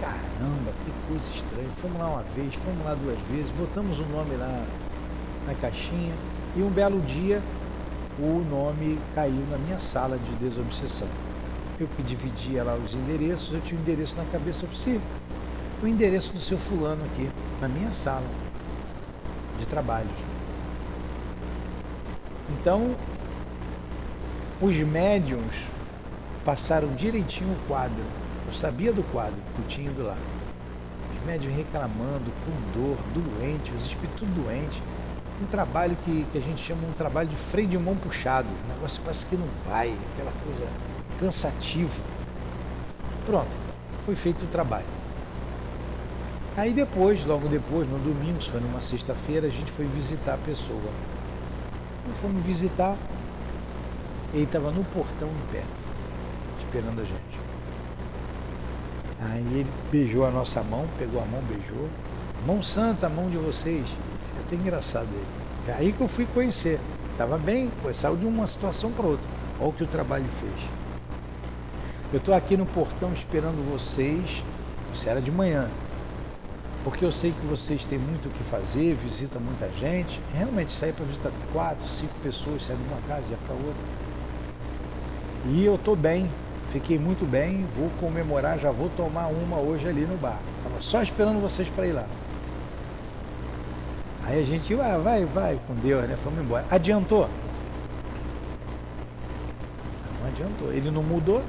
Caramba, 0.00 0.72
que 0.84 0.92
coisa 1.08 1.30
estranha. 1.34 1.68
Fomos 1.76 1.98
lá 1.98 2.08
uma 2.08 2.22
vez, 2.22 2.54
fomos 2.54 2.84
lá 2.84 2.94
duas 2.94 3.18
vezes, 3.30 3.50
botamos 3.52 3.98
o 3.98 4.04
nome 4.06 4.36
lá 4.36 4.64
na 5.46 5.54
caixinha 5.54 6.14
e 6.56 6.62
um 6.62 6.70
belo 6.70 7.00
dia 7.00 7.42
o 8.18 8.44
nome 8.50 8.98
caiu 9.14 9.44
na 9.50 9.58
minha 9.58 9.78
sala 9.78 10.18
de 10.18 10.34
desobsessão 10.36 11.08
eu 11.80 11.88
que 11.96 12.02
dividia 12.02 12.64
lá 12.64 12.74
os 12.74 12.94
endereços, 12.94 13.54
eu 13.54 13.60
tinha 13.60 13.76
o 13.76 13.80
um 13.80 13.82
endereço 13.82 14.16
na 14.16 14.24
cabeça, 14.24 14.64
eu 14.64 14.68
falei, 14.68 15.00
o 15.82 15.86
endereço 15.86 16.32
do 16.32 16.40
seu 16.40 16.58
fulano 16.58 17.04
aqui, 17.04 17.30
na 17.60 17.68
minha 17.68 17.92
sala 17.92 18.26
de 19.58 19.66
trabalho. 19.66 20.08
Então, 22.50 22.96
os 24.60 24.76
médiums 24.78 25.54
passaram 26.48 26.88
direitinho 26.94 27.52
o 27.52 27.68
quadro. 27.68 28.02
Eu 28.46 28.54
sabia 28.54 28.90
do 28.90 29.02
quadro 29.12 29.36
eu 29.58 29.68
tinha 29.68 29.90
ido 29.90 30.02
lá. 30.02 30.16
Os 31.14 31.26
médiums 31.26 31.54
reclamando, 31.54 32.32
com 32.42 32.80
dor, 32.80 32.96
doente, 33.12 33.70
os 33.76 33.84
espíritos 33.84 34.26
doentes. 34.28 34.80
Um 35.42 35.44
trabalho 35.44 35.94
que, 36.06 36.24
que 36.32 36.38
a 36.38 36.40
gente 36.40 36.64
chama 36.64 36.88
um 36.88 36.92
trabalho 36.94 37.28
de 37.28 37.36
freio 37.36 37.68
de 37.68 37.76
mão 37.76 37.94
puxado. 37.96 38.48
O 38.48 38.68
negócio 38.72 39.02
parece 39.02 39.26
que 39.26 39.36
não 39.36 39.46
vai, 39.68 39.94
aquela 40.14 40.32
coisa 40.42 40.66
cansativo. 41.20 42.00
Pronto, 43.26 43.54
foi 44.06 44.16
feito 44.16 44.46
o 44.46 44.48
trabalho. 44.48 44.86
Aí 46.56 46.72
depois, 46.72 47.26
logo 47.26 47.46
depois, 47.48 47.86
no 47.86 47.98
domingo, 47.98 48.40
foi 48.40 48.60
numa 48.60 48.80
sexta-feira, 48.80 49.48
a 49.48 49.50
gente 49.50 49.70
foi 49.70 49.84
visitar 49.84 50.32
a 50.32 50.38
pessoa. 50.38 50.80
Quando 52.02 52.16
fomos 52.16 52.42
visitar, 52.42 52.96
ele 54.32 54.44
estava 54.44 54.70
no 54.70 54.82
portão 54.84 55.28
em 55.28 55.52
pé, 55.52 55.62
esperando 56.68 57.00
a 57.00 57.04
gente. 57.04 57.48
Aí 59.20 59.60
ele 59.60 59.70
beijou 59.90 60.24
a 60.24 60.30
nossa 60.30 60.62
mão, 60.62 60.86
pegou 60.98 61.20
a 61.20 61.24
mão, 61.24 61.42
beijou. 61.42 61.88
Mão 62.46 62.62
santa, 62.62 63.06
a 63.06 63.10
mão 63.10 63.28
de 63.28 63.36
vocês. 63.36 63.88
É 64.36 64.40
até 64.40 64.54
engraçado 64.54 65.08
ele. 65.10 65.26
É 65.68 65.72
aí 65.72 65.92
que 65.92 66.00
eu 66.00 66.08
fui 66.08 66.26
conhecer. 66.26 66.78
Estava 67.12 67.36
bem, 67.36 67.70
pois 67.82 67.96
saiu 67.96 68.16
de 68.16 68.26
uma 68.26 68.46
situação 68.46 68.92
para 68.92 69.06
outra. 69.06 69.26
Olha 69.58 69.70
o 69.70 69.72
que 69.72 69.82
o 69.82 69.86
trabalho 69.86 70.26
fez. 70.26 70.70
Eu 72.12 72.18
estou 72.18 72.34
aqui 72.34 72.56
no 72.56 72.64
portão 72.64 73.12
esperando 73.12 73.62
vocês, 73.70 74.42
isso 74.94 75.08
era 75.08 75.20
de 75.20 75.30
manhã, 75.30 75.68
porque 76.82 77.04
eu 77.04 77.12
sei 77.12 77.32
que 77.32 77.46
vocês 77.46 77.84
têm 77.84 77.98
muito 77.98 78.28
o 78.28 78.32
que 78.32 78.42
fazer, 78.42 78.94
visita 78.94 79.38
muita 79.38 79.68
gente. 79.78 80.18
Realmente 80.32 80.72
sair 80.72 80.94
para 80.94 81.04
visitar 81.04 81.30
quatro, 81.52 81.86
cinco 81.86 82.14
pessoas, 82.22 82.64
sair 82.64 82.76
de 82.76 82.82
uma 82.84 83.00
casa 83.06 83.26
e 83.28 83.32
ir 83.32 83.38
para 83.46 83.54
outra. 83.54 83.86
E 85.46 85.64
eu 85.64 85.74
estou 85.74 85.94
bem, 85.94 86.30
fiquei 86.70 86.98
muito 86.98 87.24
bem, 87.24 87.66
vou 87.74 87.90
comemorar, 87.98 88.58
já 88.58 88.70
vou 88.70 88.88
tomar 88.90 89.26
uma 89.26 89.58
hoje 89.58 89.88
ali 89.88 90.02
no 90.02 90.16
bar. 90.16 90.38
Estava 90.58 90.80
só 90.80 91.02
esperando 91.02 91.40
vocês 91.40 91.68
para 91.68 91.86
ir 91.86 91.92
lá. 91.92 92.06
Aí 94.24 94.40
a 94.40 94.44
gente, 94.44 94.74
ah, 94.74 94.98
vai, 94.98 95.24
vai 95.24 95.58
com 95.66 95.74
Deus, 95.74 96.06
né? 96.06 96.16
Fomos 96.16 96.40
embora. 96.40 96.66
Adiantou? 96.70 97.28
Não 100.20 100.28
adiantou. 100.28 100.72
Ele 100.72 100.90
não 100.90 101.02
mudou. 101.02 101.42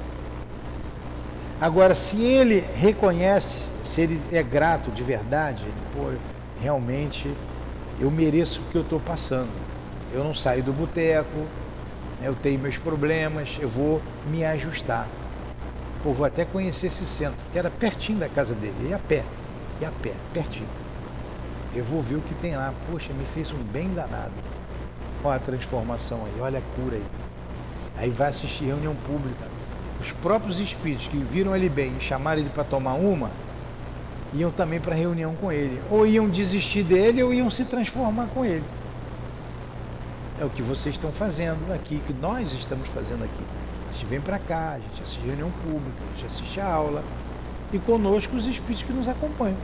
Agora, 1.60 1.94
se 1.94 2.22
ele 2.22 2.64
reconhece, 2.74 3.64
se 3.84 4.00
ele 4.00 4.18
é 4.32 4.42
grato 4.42 4.90
de 4.90 5.02
verdade, 5.02 5.62
pô, 5.92 6.10
realmente 6.58 7.30
eu 8.00 8.10
mereço 8.10 8.62
o 8.62 8.64
que 8.72 8.76
eu 8.76 8.82
estou 8.82 8.98
passando. 8.98 9.50
Eu 10.10 10.24
não 10.24 10.34
saio 10.34 10.62
do 10.62 10.72
boteco? 10.72 11.46
Eu 12.22 12.34
tenho 12.34 12.58
meus 12.58 12.76
problemas, 12.76 13.56
eu 13.60 13.68
vou 13.68 14.02
me 14.30 14.44
ajustar. 14.44 15.08
Pô, 16.02 16.12
vou 16.12 16.26
até 16.26 16.44
conhecer 16.44 16.86
esse 16.86 17.04
centro, 17.04 17.38
que 17.52 17.58
era 17.58 17.70
pertinho 17.70 18.18
da 18.18 18.28
casa 18.28 18.54
dele, 18.54 18.88
e 18.88 18.94
a 18.94 18.98
pé, 18.98 19.24
e 19.80 19.84
a 19.84 19.90
pé, 19.90 20.12
pertinho. 20.32 20.68
Eu 21.74 21.84
vou 21.84 22.02
ver 22.02 22.16
o 22.16 22.20
que 22.20 22.34
tem 22.34 22.56
lá. 22.56 22.74
Poxa, 22.90 23.12
me 23.12 23.24
fez 23.24 23.52
um 23.52 23.62
bem 23.62 23.88
danado. 23.88 24.32
Olha 25.22 25.36
a 25.36 25.38
transformação 25.38 26.24
aí, 26.24 26.40
olha 26.40 26.58
a 26.58 26.62
cura 26.74 26.96
aí. 26.96 27.04
Aí 27.96 28.10
vai 28.10 28.28
assistir 28.28 28.64
reunião 28.64 28.94
pública. 29.06 29.44
Os 30.00 30.12
próprios 30.12 30.58
espíritos 30.58 31.06
que 31.06 31.18
viram 31.18 31.54
ele 31.54 31.68
bem 31.68 31.94
e 31.98 32.02
chamaram 32.02 32.40
ele 32.40 32.50
para 32.50 32.64
tomar 32.64 32.94
uma, 32.94 33.30
iam 34.32 34.50
também 34.50 34.80
para 34.80 34.94
reunião 34.94 35.34
com 35.34 35.52
ele. 35.52 35.80
Ou 35.90 36.06
iam 36.06 36.28
desistir 36.28 36.82
dele 36.82 37.22
ou 37.22 37.32
iam 37.32 37.50
se 37.50 37.64
transformar 37.64 38.26
com 38.34 38.44
ele. 38.44 38.64
É 40.40 40.44
o 40.44 40.48
que 40.48 40.62
vocês 40.62 40.94
estão 40.94 41.12
fazendo 41.12 41.70
aqui, 41.70 42.02
que 42.06 42.14
nós 42.14 42.54
estamos 42.54 42.88
fazendo 42.88 43.22
aqui. 43.22 43.44
A 43.90 43.92
gente 43.92 44.06
vem 44.06 44.20
para 44.22 44.38
cá, 44.38 44.72
a 44.72 44.78
gente 44.78 45.02
assiste 45.02 45.20
reunião 45.26 45.50
pública, 45.62 45.98
a 46.02 46.16
gente 46.16 46.26
assiste 46.26 46.58
a 46.58 46.66
aula. 46.66 47.04
E 47.70 47.78
conosco 47.78 48.34
os 48.34 48.46
espíritos 48.46 48.82
que 48.82 48.92
nos 48.92 49.06
acompanham. 49.06 49.58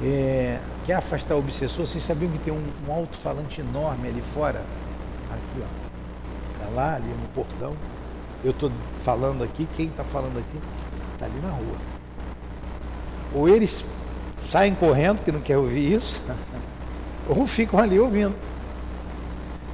É, 0.00 0.60
quer 0.84 0.94
afastar 0.94 1.34
o 1.34 1.38
obsessor, 1.40 1.86
vocês 1.88 2.04
sabiam 2.04 2.30
que 2.30 2.38
tem 2.38 2.54
um, 2.54 2.64
um 2.86 2.92
alto-falante 2.92 3.60
enorme 3.60 4.08
ali 4.08 4.20
fora? 4.20 4.62
Aqui, 5.28 5.60
ó. 5.60 6.64
Tá 6.64 6.70
lá, 6.72 6.94
ali 6.94 7.08
no 7.08 7.28
portão. 7.34 7.74
Eu 8.44 8.52
estou 8.52 8.70
falando 9.02 9.42
aqui, 9.42 9.66
quem 9.74 9.86
está 9.88 10.04
falando 10.04 10.38
aqui 10.38 10.60
está 11.14 11.26
ali 11.26 11.40
na 11.40 11.50
rua. 11.50 11.76
Ou 13.34 13.48
eles 13.48 13.84
saem 14.48 14.72
correndo, 14.72 15.20
que 15.22 15.32
não 15.32 15.40
quer 15.40 15.58
ouvir 15.58 15.92
isso, 15.92 16.22
ou 17.28 17.46
ficam 17.46 17.80
ali 17.80 17.98
ouvindo. 17.98 18.36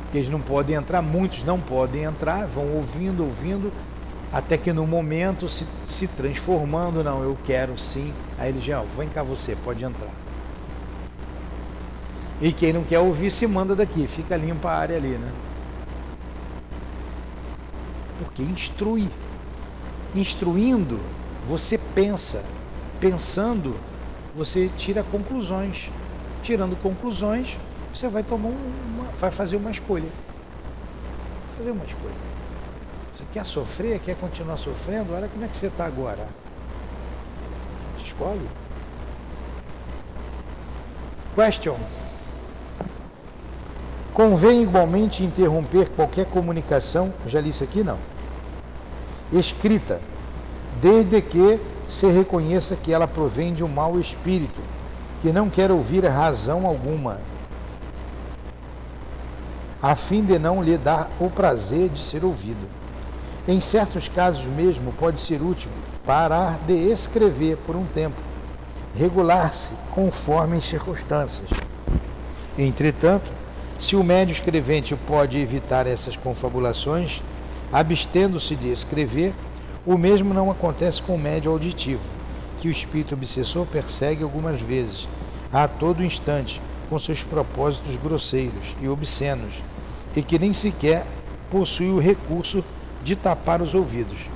Porque 0.03 0.19
eles 0.19 0.29
não 0.29 0.41
podem 0.41 0.77
entrar, 0.77 1.01
muitos 1.01 1.43
não 1.43 1.59
podem 1.59 2.05
entrar, 2.05 2.47
vão 2.47 2.67
ouvindo, 2.75 3.25
ouvindo, 3.25 3.73
até 4.33 4.57
que 4.57 4.73
no 4.73 4.87
momento 4.87 5.49
se, 5.49 5.67
se 5.87 6.07
transformando, 6.07 7.03
não, 7.03 7.23
eu 7.23 7.37
quero 7.45 7.79
sim. 7.79 8.13
Aí 8.39 8.51
ele 8.51 8.61
já, 8.61 8.83
vem 8.97 9.09
cá 9.09 9.23
você, 9.23 9.57
pode 9.57 9.85
entrar. 9.85 10.11
E 12.41 12.53
quem 12.53 12.73
não 12.73 12.83
quer 12.83 12.99
ouvir 12.99 13.31
se 13.31 13.47
manda 13.47 13.77
daqui, 13.77 14.07
fica 14.07 14.37
limpa 14.37 14.71
a 14.71 14.77
área 14.77 14.97
ali, 14.97 15.17
né? 15.17 15.33
Porque 18.19 18.43
instrui. 18.43 19.09
Instruindo, 20.15 20.99
você 21.47 21.79
pensa. 21.79 22.45
Pensando, 23.01 23.77
você 24.35 24.71
tira 24.77 25.03
conclusões. 25.03 25.91
Tirando 26.43 26.77
conclusões, 26.83 27.59
você 27.95 28.09
vai 28.09 28.23
tomar 28.23 28.49
uma, 28.49 29.05
vai 29.19 29.31
fazer 29.31 29.57
uma 29.57 29.71
escolha. 29.71 30.09
Fazer 31.57 31.71
uma 31.71 31.85
escolha. 31.85 32.15
Você 33.13 33.25
quer 33.33 33.45
sofrer, 33.45 34.01
quer 34.01 34.17
continuar 34.17 34.57
sofrendo? 34.57 35.15
Olha 35.15 35.29
como 35.29 35.45
é 35.45 35.49
que 35.49 35.57
você 35.57 35.67
está 35.67 35.85
agora. 35.85 36.27
Escolhe. 38.03 38.49
Question. 41.35 41.77
Convém 44.13 44.63
igualmente 44.63 45.23
interromper 45.23 45.89
qualquer 45.89 46.27
comunicação, 46.27 47.15
já 47.27 47.41
li 47.41 47.49
isso 47.49 47.65
aqui 47.65 47.83
não, 47.83 47.97
escrita, 49.33 50.03
desde 50.83 51.23
que 51.23 51.59
se 51.89 52.07
reconheça 52.07 52.77
que 52.77 52.93
ela 52.93 53.09
provém 53.09 53.55
de 53.55 53.65
um 53.65 53.69
mau 53.69 53.99
espírito, 53.99 54.61
que 55.23 55.33
não 55.33 55.49
quer 55.49 55.71
ouvir 55.71 56.05
razão 56.05 56.67
alguma, 56.67 57.21
a 59.81 59.95
fim 59.95 60.25
de 60.25 60.37
não 60.37 60.63
lhe 60.63 60.77
dar 60.77 61.09
o 61.21 61.31
prazer 61.31 61.89
de 61.89 62.01
ser 62.01 62.25
ouvido. 62.25 62.69
Em 63.47 63.61
certos 63.61 64.09
casos 64.09 64.45
mesmo 64.45 64.93
pode 64.93 65.21
ser 65.21 65.41
útil 65.41 65.71
parar 66.05 66.59
de 66.67 66.75
escrever 66.75 67.57
por 67.59 67.77
um 67.77 67.85
tempo, 67.85 68.21
regular-se 68.97 69.75
conforme 69.93 70.57
as 70.57 70.65
circunstâncias. 70.65 71.49
Entretanto, 72.59 73.31
se 73.79 73.95
o 73.95 74.03
médio 74.03 74.33
escrevente 74.33 74.97
pode 75.07 75.39
evitar 75.39 75.87
essas 75.87 76.17
confabulações, 76.17 77.23
abstendo-se 77.73 78.57
de 78.57 78.71
escrever, 78.71 79.33
o 79.87 79.97
mesmo 79.97 80.35
não 80.35 80.51
acontece 80.51 81.01
com 81.01 81.15
o 81.15 81.19
médio 81.19 81.51
auditivo, 81.51 82.22
que 82.63 82.69
o 82.69 82.71
espírito 82.71 83.17
obsessor 83.17 83.67
persegue 83.67 84.23
algumas 84.23 84.63
vezes, 84.63 85.09
a 85.53 85.67
todo 85.67 86.05
instante, 86.05 86.63
com 86.89 86.97
seus 86.97 87.25
propósitos 87.25 87.97
grosseiros 87.97 88.77
e 88.81 88.87
obscenos, 88.89 89.55
e 90.15 90.23
que 90.23 90.39
nem 90.39 90.53
sequer 90.53 91.05
possui 91.51 91.91
o 91.91 91.99
recurso 91.99 92.65
de 93.03 93.17
tapar 93.17 93.61
os 93.61 93.75
ouvidos. 93.75 94.29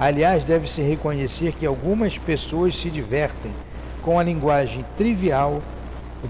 Aliás, 0.00 0.46
deve-se 0.46 0.80
reconhecer 0.80 1.52
que 1.52 1.66
algumas 1.66 2.16
pessoas 2.16 2.74
se 2.74 2.88
divertem 2.88 3.52
com 4.00 4.18
a 4.18 4.22
linguagem 4.22 4.82
trivial 4.96 5.60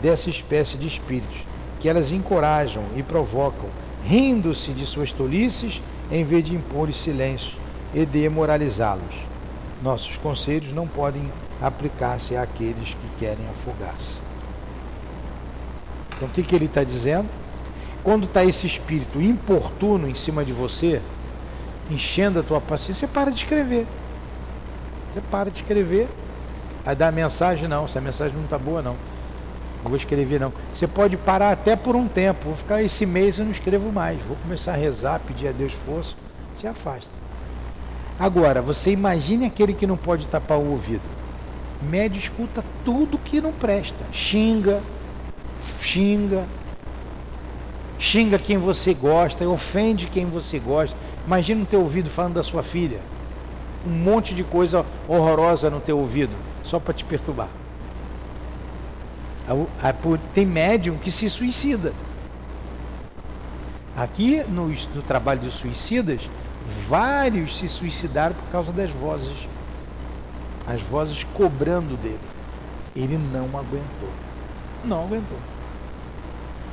dessa 0.03 0.29
espécie 0.29 0.77
de 0.77 0.89
espíritos, 0.89 1.47
que 1.79 1.89
elas 1.89 2.11
encorajam 2.11 2.83
e 2.97 3.03
provocam, 3.05 3.69
rindo-se 4.05 4.73
de 4.73 4.85
suas 4.85 5.13
tolices, 5.13 5.81
em 6.11 6.25
vez 6.25 6.43
de 6.43 6.57
impor 6.57 6.93
silêncio 6.93 7.53
e 7.95 8.05
demoralizá-los. 8.05 9.15
Nossos 9.85 10.17
conselhos 10.17 10.73
não 10.73 10.89
podem 10.89 11.31
aplicar-se 11.67 12.37
àqueles 12.37 12.95
que 12.95 13.09
querem 13.19 13.47
afogar-se. 13.51 14.19
Então, 16.17 16.29
o 16.29 16.31
que, 16.31 16.43
que 16.43 16.55
ele 16.55 16.67
está 16.67 16.85
dizendo? 16.85 17.29
Quando 18.03 18.25
está 18.25 18.45
esse 18.45 18.67
espírito 18.67 19.21
importuno 19.21 20.09
em 20.09 20.15
cima 20.15 20.45
de 20.45 20.53
você, 20.53 21.01
enchendo 21.91 22.41
a 22.41 22.43
tua 22.43 22.61
paciência, 22.61 23.07
você 23.07 23.13
para 23.13 23.31
de 23.31 23.39
escrever. 23.39 23.87
Você 25.13 25.21
para 25.31 25.51
de 25.51 25.57
escrever. 25.57 26.09
Aí 26.85 26.95
dá 26.95 27.09
a 27.09 27.13
mensagem, 27.13 27.67
não, 27.67 27.85
essa 27.85 28.01
mensagem 28.01 28.37
não 28.37 28.45
está 28.45 28.59
boa, 28.59 28.83
não. 28.83 28.97
Não 29.83 29.89
vou 29.89 29.97
escrever, 29.97 30.39
não. 30.39 30.53
Você 30.73 30.87
pode 30.87 31.17
parar 31.17 31.51
até 31.51 31.77
por 31.77 31.97
um 31.97 32.07
tempo. 32.07 32.45
Vou 32.45 32.55
ficar 32.55 32.83
esse 32.83 33.05
mês 33.07 33.39
eu 33.39 33.45
não 33.45 33.53
escrevo 33.53 33.93
mais. 33.93 34.21
Vou 34.23 34.37
começar 34.37 34.73
a 34.73 34.77
rezar, 34.77 35.21
pedir 35.21 35.49
a 35.49 35.53
Deus 35.53 35.73
força. 35.73 36.15
Se 36.55 36.67
afasta. 36.67 37.11
Agora, 38.19 38.63
você 38.63 38.91
imagine 38.91 39.47
aquele 39.47 39.75
que 39.75 39.87
não 39.87 39.97
pode 39.97 40.29
tapar 40.29 40.59
o 40.59 40.71
ouvido. 40.71 41.14
Médio 41.85 42.19
escuta 42.19 42.65
tudo 42.85 43.19
que 43.19 43.41
não 43.41 43.53
presta. 43.53 44.05
Xinga, 44.13 44.81
xinga, 45.81 46.45
xinga 47.99 48.39
quem 48.39 48.59
você 48.59 48.95
gosta, 48.95 49.47
ofende 49.49 50.07
quem 50.07 50.27
você 50.27 50.59
gosta. 50.59 50.97
Imagina 51.27 51.61
no 51.61 51.67
teu 51.67 51.81
ouvido 51.81 52.09
falando 52.09 52.35
da 52.35 52.43
sua 52.43 52.63
filha. 52.63 53.01
Um 53.87 53.91
monte 53.91 54.35
de 54.35 54.43
coisa 54.43 54.85
horrorosa 55.07 55.69
no 55.69 55.81
teu 55.81 55.99
ouvido, 55.99 56.35
só 56.63 56.79
para 56.79 56.95
te 56.95 57.05
perturbar. 57.05 57.49
Tem 60.33 60.47
médium 60.47 60.97
que 60.97 61.11
se 61.11 61.29
suicida. 61.29 61.93
Aqui 63.97 64.43
no, 64.49 64.69
no 64.69 65.03
trabalho 65.03 65.41
de 65.41 65.51
suicidas, 65.51 66.29
vários 66.89 67.59
se 67.59 67.69
suicidaram 67.69 68.35
por 68.35 68.51
causa 68.51 68.73
das 68.73 68.91
vozes. 68.91 69.49
As 70.67 70.83
vozes 70.83 71.25
cobrando 71.25 71.97
dele. 71.97 72.21
Ele 72.95 73.19
não 73.19 73.47
aguentou. 73.59 74.11
Não 74.85 75.05
aguentou. 75.05 75.39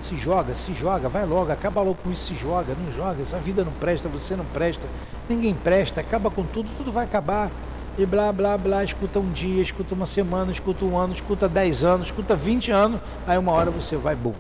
Se 0.03 0.17
joga, 0.17 0.55
se 0.55 0.73
joga, 0.73 1.07
vai 1.07 1.25
logo, 1.25 1.51
acaba 1.51 1.81
logo 1.81 1.97
com 2.03 2.11
isso, 2.11 2.33
se 2.33 2.35
joga, 2.35 2.73
não 2.73 2.91
joga, 2.91 3.21
essa 3.21 3.37
vida 3.37 3.63
não 3.63 3.71
presta, 3.73 4.09
você 4.09 4.35
não 4.35 4.45
presta, 4.45 4.87
ninguém 5.29 5.53
presta, 5.53 6.01
acaba 6.01 6.31
com 6.31 6.43
tudo, 6.43 6.71
tudo 6.75 6.91
vai 6.91 7.05
acabar. 7.05 7.51
E 7.99 8.05
blá, 8.05 8.31
blá, 8.31 8.57
blá, 8.57 8.83
escuta 8.83 9.19
um 9.19 9.31
dia, 9.31 9.61
escuta 9.61 9.93
uma 9.93 10.07
semana, 10.07 10.51
escuta 10.51 10.85
um 10.85 10.97
ano, 10.97 11.13
escuta 11.13 11.47
dez 11.47 11.83
anos, 11.83 12.07
escuta 12.07 12.35
vinte 12.35 12.71
anos, 12.71 12.99
aí 13.27 13.37
uma 13.37 13.51
hora 13.51 13.69
você 13.69 13.95
vai, 13.95 14.15
bom. 14.15 14.33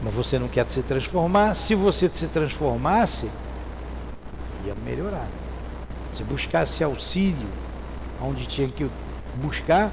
Mas 0.00 0.14
você 0.14 0.38
não 0.38 0.46
quer 0.46 0.68
se 0.70 0.82
transformar, 0.82 1.54
se 1.54 1.74
você 1.74 2.08
se 2.08 2.28
transformasse, 2.28 3.30
ia 4.64 4.76
melhorar. 4.84 5.26
Se 6.12 6.22
buscasse 6.22 6.84
auxílio 6.84 7.48
onde 8.20 8.46
tinha 8.46 8.68
que 8.68 8.88
buscar, 9.36 9.90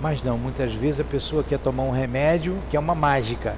mas 0.00 0.22
não, 0.22 0.36
muitas 0.36 0.72
vezes 0.74 1.00
a 1.00 1.04
pessoa 1.04 1.44
quer 1.44 1.58
tomar 1.58 1.84
um 1.84 1.90
remédio 1.90 2.58
que 2.68 2.76
é 2.76 2.80
uma 2.80 2.94
mágica. 2.94 3.56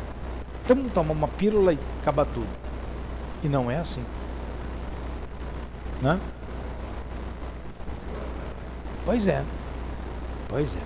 Então 0.64 0.76
toma 0.92 1.12
uma 1.12 1.28
pílula 1.28 1.72
e 1.72 1.78
acaba 2.00 2.24
tudo. 2.24 2.48
E 3.42 3.48
não 3.48 3.70
é 3.70 3.78
assim. 3.78 4.04
Né? 6.00 6.20
Pois 9.04 9.26
é. 9.26 9.42
Pois 10.48 10.76
é. 10.76 10.80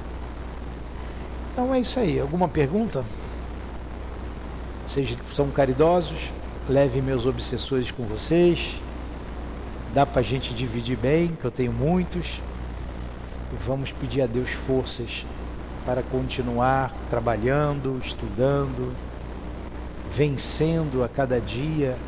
Então 1.53 1.75
é 1.75 1.81
isso 1.81 1.99
aí. 1.99 2.21
Alguma 2.21 2.49
pergunta? 2.49 3.05
Vocês 4.87 5.17
são 5.35 5.51
caridosos, 5.51 6.33
leve 6.69 7.01
meus 7.01 7.27
obsessores 7.27 7.91
com 7.91 8.05
vocês. 8.05 8.81
Dá 9.99 10.07
para 10.07 10.21
a 10.21 10.23
gente 10.23 10.55
dividir 10.55 10.97
bem, 10.97 11.37
que 11.41 11.45
eu 11.45 11.51
tenho 11.51 11.73
muitos. 11.73 12.41
E 13.53 13.57
vamos 13.67 13.91
pedir 13.91 14.23
a 14.23 14.27
Deus 14.27 14.51
forças 14.51 15.27
para 15.85 16.05
continuar 16.05 16.95
trabalhando, 17.11 18.01
estudando, 18.01 18.95
vencendo 20.09 21.03
a 21.03 21.09
cada 21.09 21.41
dia 21.41 21.99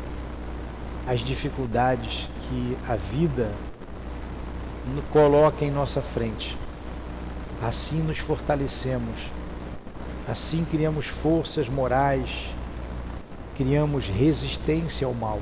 as 1.05 1.19
dificuldades 1.19 2.29
que 2.47 2.77
a 2.87 2.95
vida 2.95 3.51
coloca 5.11 5.65
em 5.65 5.69
nossa 5.69 6.01
frente. 6.01 6.57
Assim 7.61 8.01
nos 8.01 8.19
fortalecemos, 8.19 9.19
assim 10.29 10.63
criamos 10.63 11.07
forças 11.07 11.67
morais, 11.67 12.55
criamos 13.57 14.07
resistência 14.07 15.05
ao 15.05 15.13
mal. 15.13 15.41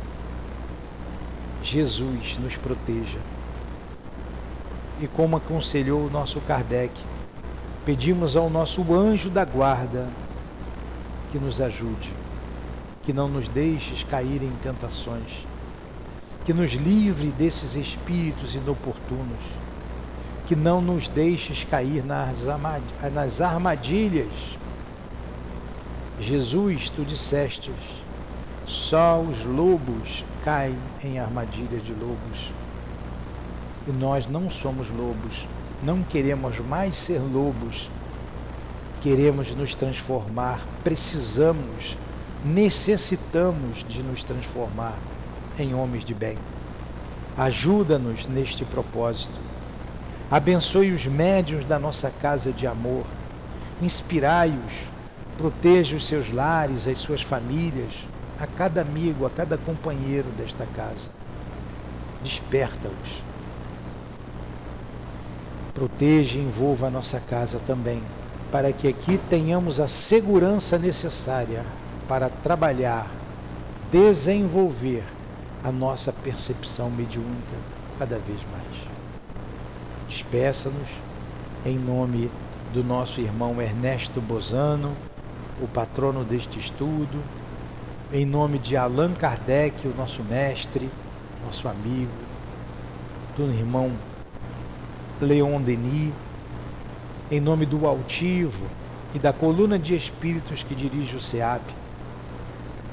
Jesus 1.61 2.37
nos 2.39 2.55
proteja. 2.55 3.19
E 5.01 5.07
como 5.07 5.37
aconselhou 5.37 6.05
o 6.05 6.09
nosso 6.09 6.41
Kardec, 6.41 6.91
pedimos 7.85 8.35
ao 8.35 8.49
nosso 8.49 8.93
anjo 8.93 9.29
da 9.29 9.45
guarda 9.45 10.07
que 11.31 11.37
nos 11.37 11.61
ajude, 11.61 12.11
que 13.03 13.13
não 13.13 13.27
nos 13.27 13.47
deixes 13.47 14.03
cair 14.03 14.41
em 14.43 14.51
tentações, 14.61 15.47
que 16.43 16.53
nos 16.53 16.73
livre 16.73 17.27
desses 17.27 17.75
espíritos 17.75 18.55
inoportunos, 18.55 19.43
que 20.47 20.55
não 20.55 20.81
nos 20.81 21.07
deixes 21.07 21.63
cair 21.63 22.03
nas 22.03 23.41
armadilhas. 23.41 24.57
Jesus, 26.19 26.89
tu 26.89 27.05
dissestes, 27.05 27.73
só 28.65 29.21
os 29.21 29.45
lobos 29.45 30.25
caem 30.43 30.77
em 31.03 31.19
armadilhas 31.19 31.83
de 31.83 31.93
lobos. 31.93 32.51
E 33.87 33.91
nós 33.91 34.27
não 34.27 34.49
somos 34.49 34.89
lobos, 34.89 35.47
não 35.83 36.03
queremos 36.03 36.59
mais 36.59 36.97
ser 36.97 37.19
lobos, 37.19 37.89
queremos 39.01 39.55
nos 39.55 39.75
transformar, 39.75 40.59
precisamos, 40.83 41.97
necessitamos 42.43 43.85
de 43.87 44.03
nos 44.03 44.23
transformar 44.23 44.95
em 45.57 45.73
homens 45.73 46.03
de 46.03 46.13
bem. 46.13 46.37
Ajuda-nos 47.37 48.27
neste 48.27 48.65
propósito. 48.65 49.39
Abençoe 50.29 50.91
os 50.91 51.05
médios 51.05 51.65
da 51.65 51.79
nossa 51.79 52.11
casa 52.11 52.51
de 52.51 52.67
amor. 52.67 53.05
Inspirai-os. 53.81 54.89
Proteja 55.37 55.95
os 55.95 56.05
seus 56.05 56.31
lares, 56.31 56.85
as 56.85 56.97
suas 56.97 57.21
famílias, 57.21 57.93
a 58.39 58.47
cada 58.47 58.81
amigo, 58.81 59.25
a 59.25 59.29
cada 59.29 59.57
companheiro 59.57 60.29
desta 60.37 60.65
casa. 60.75 61.09
Desperta-os. 62.23 63.21
Proteja 65.73 66.37
e 66.37 66.41
envolva 66.41 66.87
a 66.87 66.89
nossa 66.89 67.19
casa 67.19 67.59
também, 67.65 68.01
para 68.51 68.71
que 68.71 68.87
aqui 68.87 69.19
tenhamos 69.29 69.79
a 69.79 69.87
segurança 69.87 70.77
necessária 70.77 71.63
para 72.07 72.29
trabalhar, 72.29 73.09
desenvolver 73.91 75.03
a 75.63 75.71
nossa 75.71 76.11
percepção 76.11 76.89
mediúnica 76.89 77.57
cada 77.97 78.17
vez 78.17 78.39
mais. 78.51 78.89
Despeça-nos 80.07 80.87
em 81.65 81.77
nome 81.77 82.31
do 82.73 82.83
nosso 82.83 83.19
irmão 83.19 83.61
Ernesto 83.61 84.21
Bozano, 84.21 84.95
o 85.61 85.67
patrono 85.67 86.23
deste 86.23 86.57
estudo, 86.57 87.21
em 88.11 88.25
nome 88.25 88.57
de 88.57 88.75
Allan 88.75 89.13
Kardec, 89.13 89.87
o 89.87 89.93
nosso 89.95 90.23
mestre, 90.23 90.89
nosso 91.45 91.67
amigo, 91.67 92.11
do 93.37 93.43
irmão 93.53 93.91
Leon 95.21 95.61
Denis, 95.61 96.11
em 97.29 97.39
nome 97.39 97.67
do 97.67 97.85
Altivo 97.85 98.65
e 99.13 99.19
da 99.19 99.31
coluna 99.31 99.77
de 99.77 99.95
espíritos 99.95 100.63
que 100.63 100.73
dirige 100.73 101.15
o 101.15 101.21
SEAP, 101.21 101.61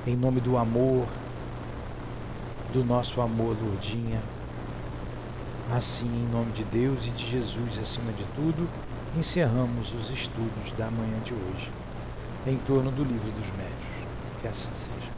em 0.06 0.14
nome 0.14 0.40
do 0.40 0.58
amor, 0.58 1.06
do 2.74 2.84
nosso 2.84 3.20
amor, 3.22 3.56
Lourdinha. 3.60 4.20
Assim, 5.74 6.06
em 6.06 6.30
nome 6.30 6.52
de 6.52 6.62
Deus 6.64 7.06
e 7.06 7.10
de 7.10 7.28
Jesus, 7.28 7.78
acima 7.80 8.12
de 8.12 8.24
tudo, 8.36 8.68
encerramos 9.18 9.92
os 9.94 10.10
estudos 10.10 10.72
da 10.76 10.90
manhã 10.90 11.18
de 11.24 11.32
hoje, 11.32 11.70
em 12.46 12.56
torno 12.58 12.90
do 12.90 13.02
livro 13.02 13.30
dos 13.30 13.46
médios. 13.56 13.95
Que 14.46 14.50
assim 14.52 14.70
seja. 14.76 15.15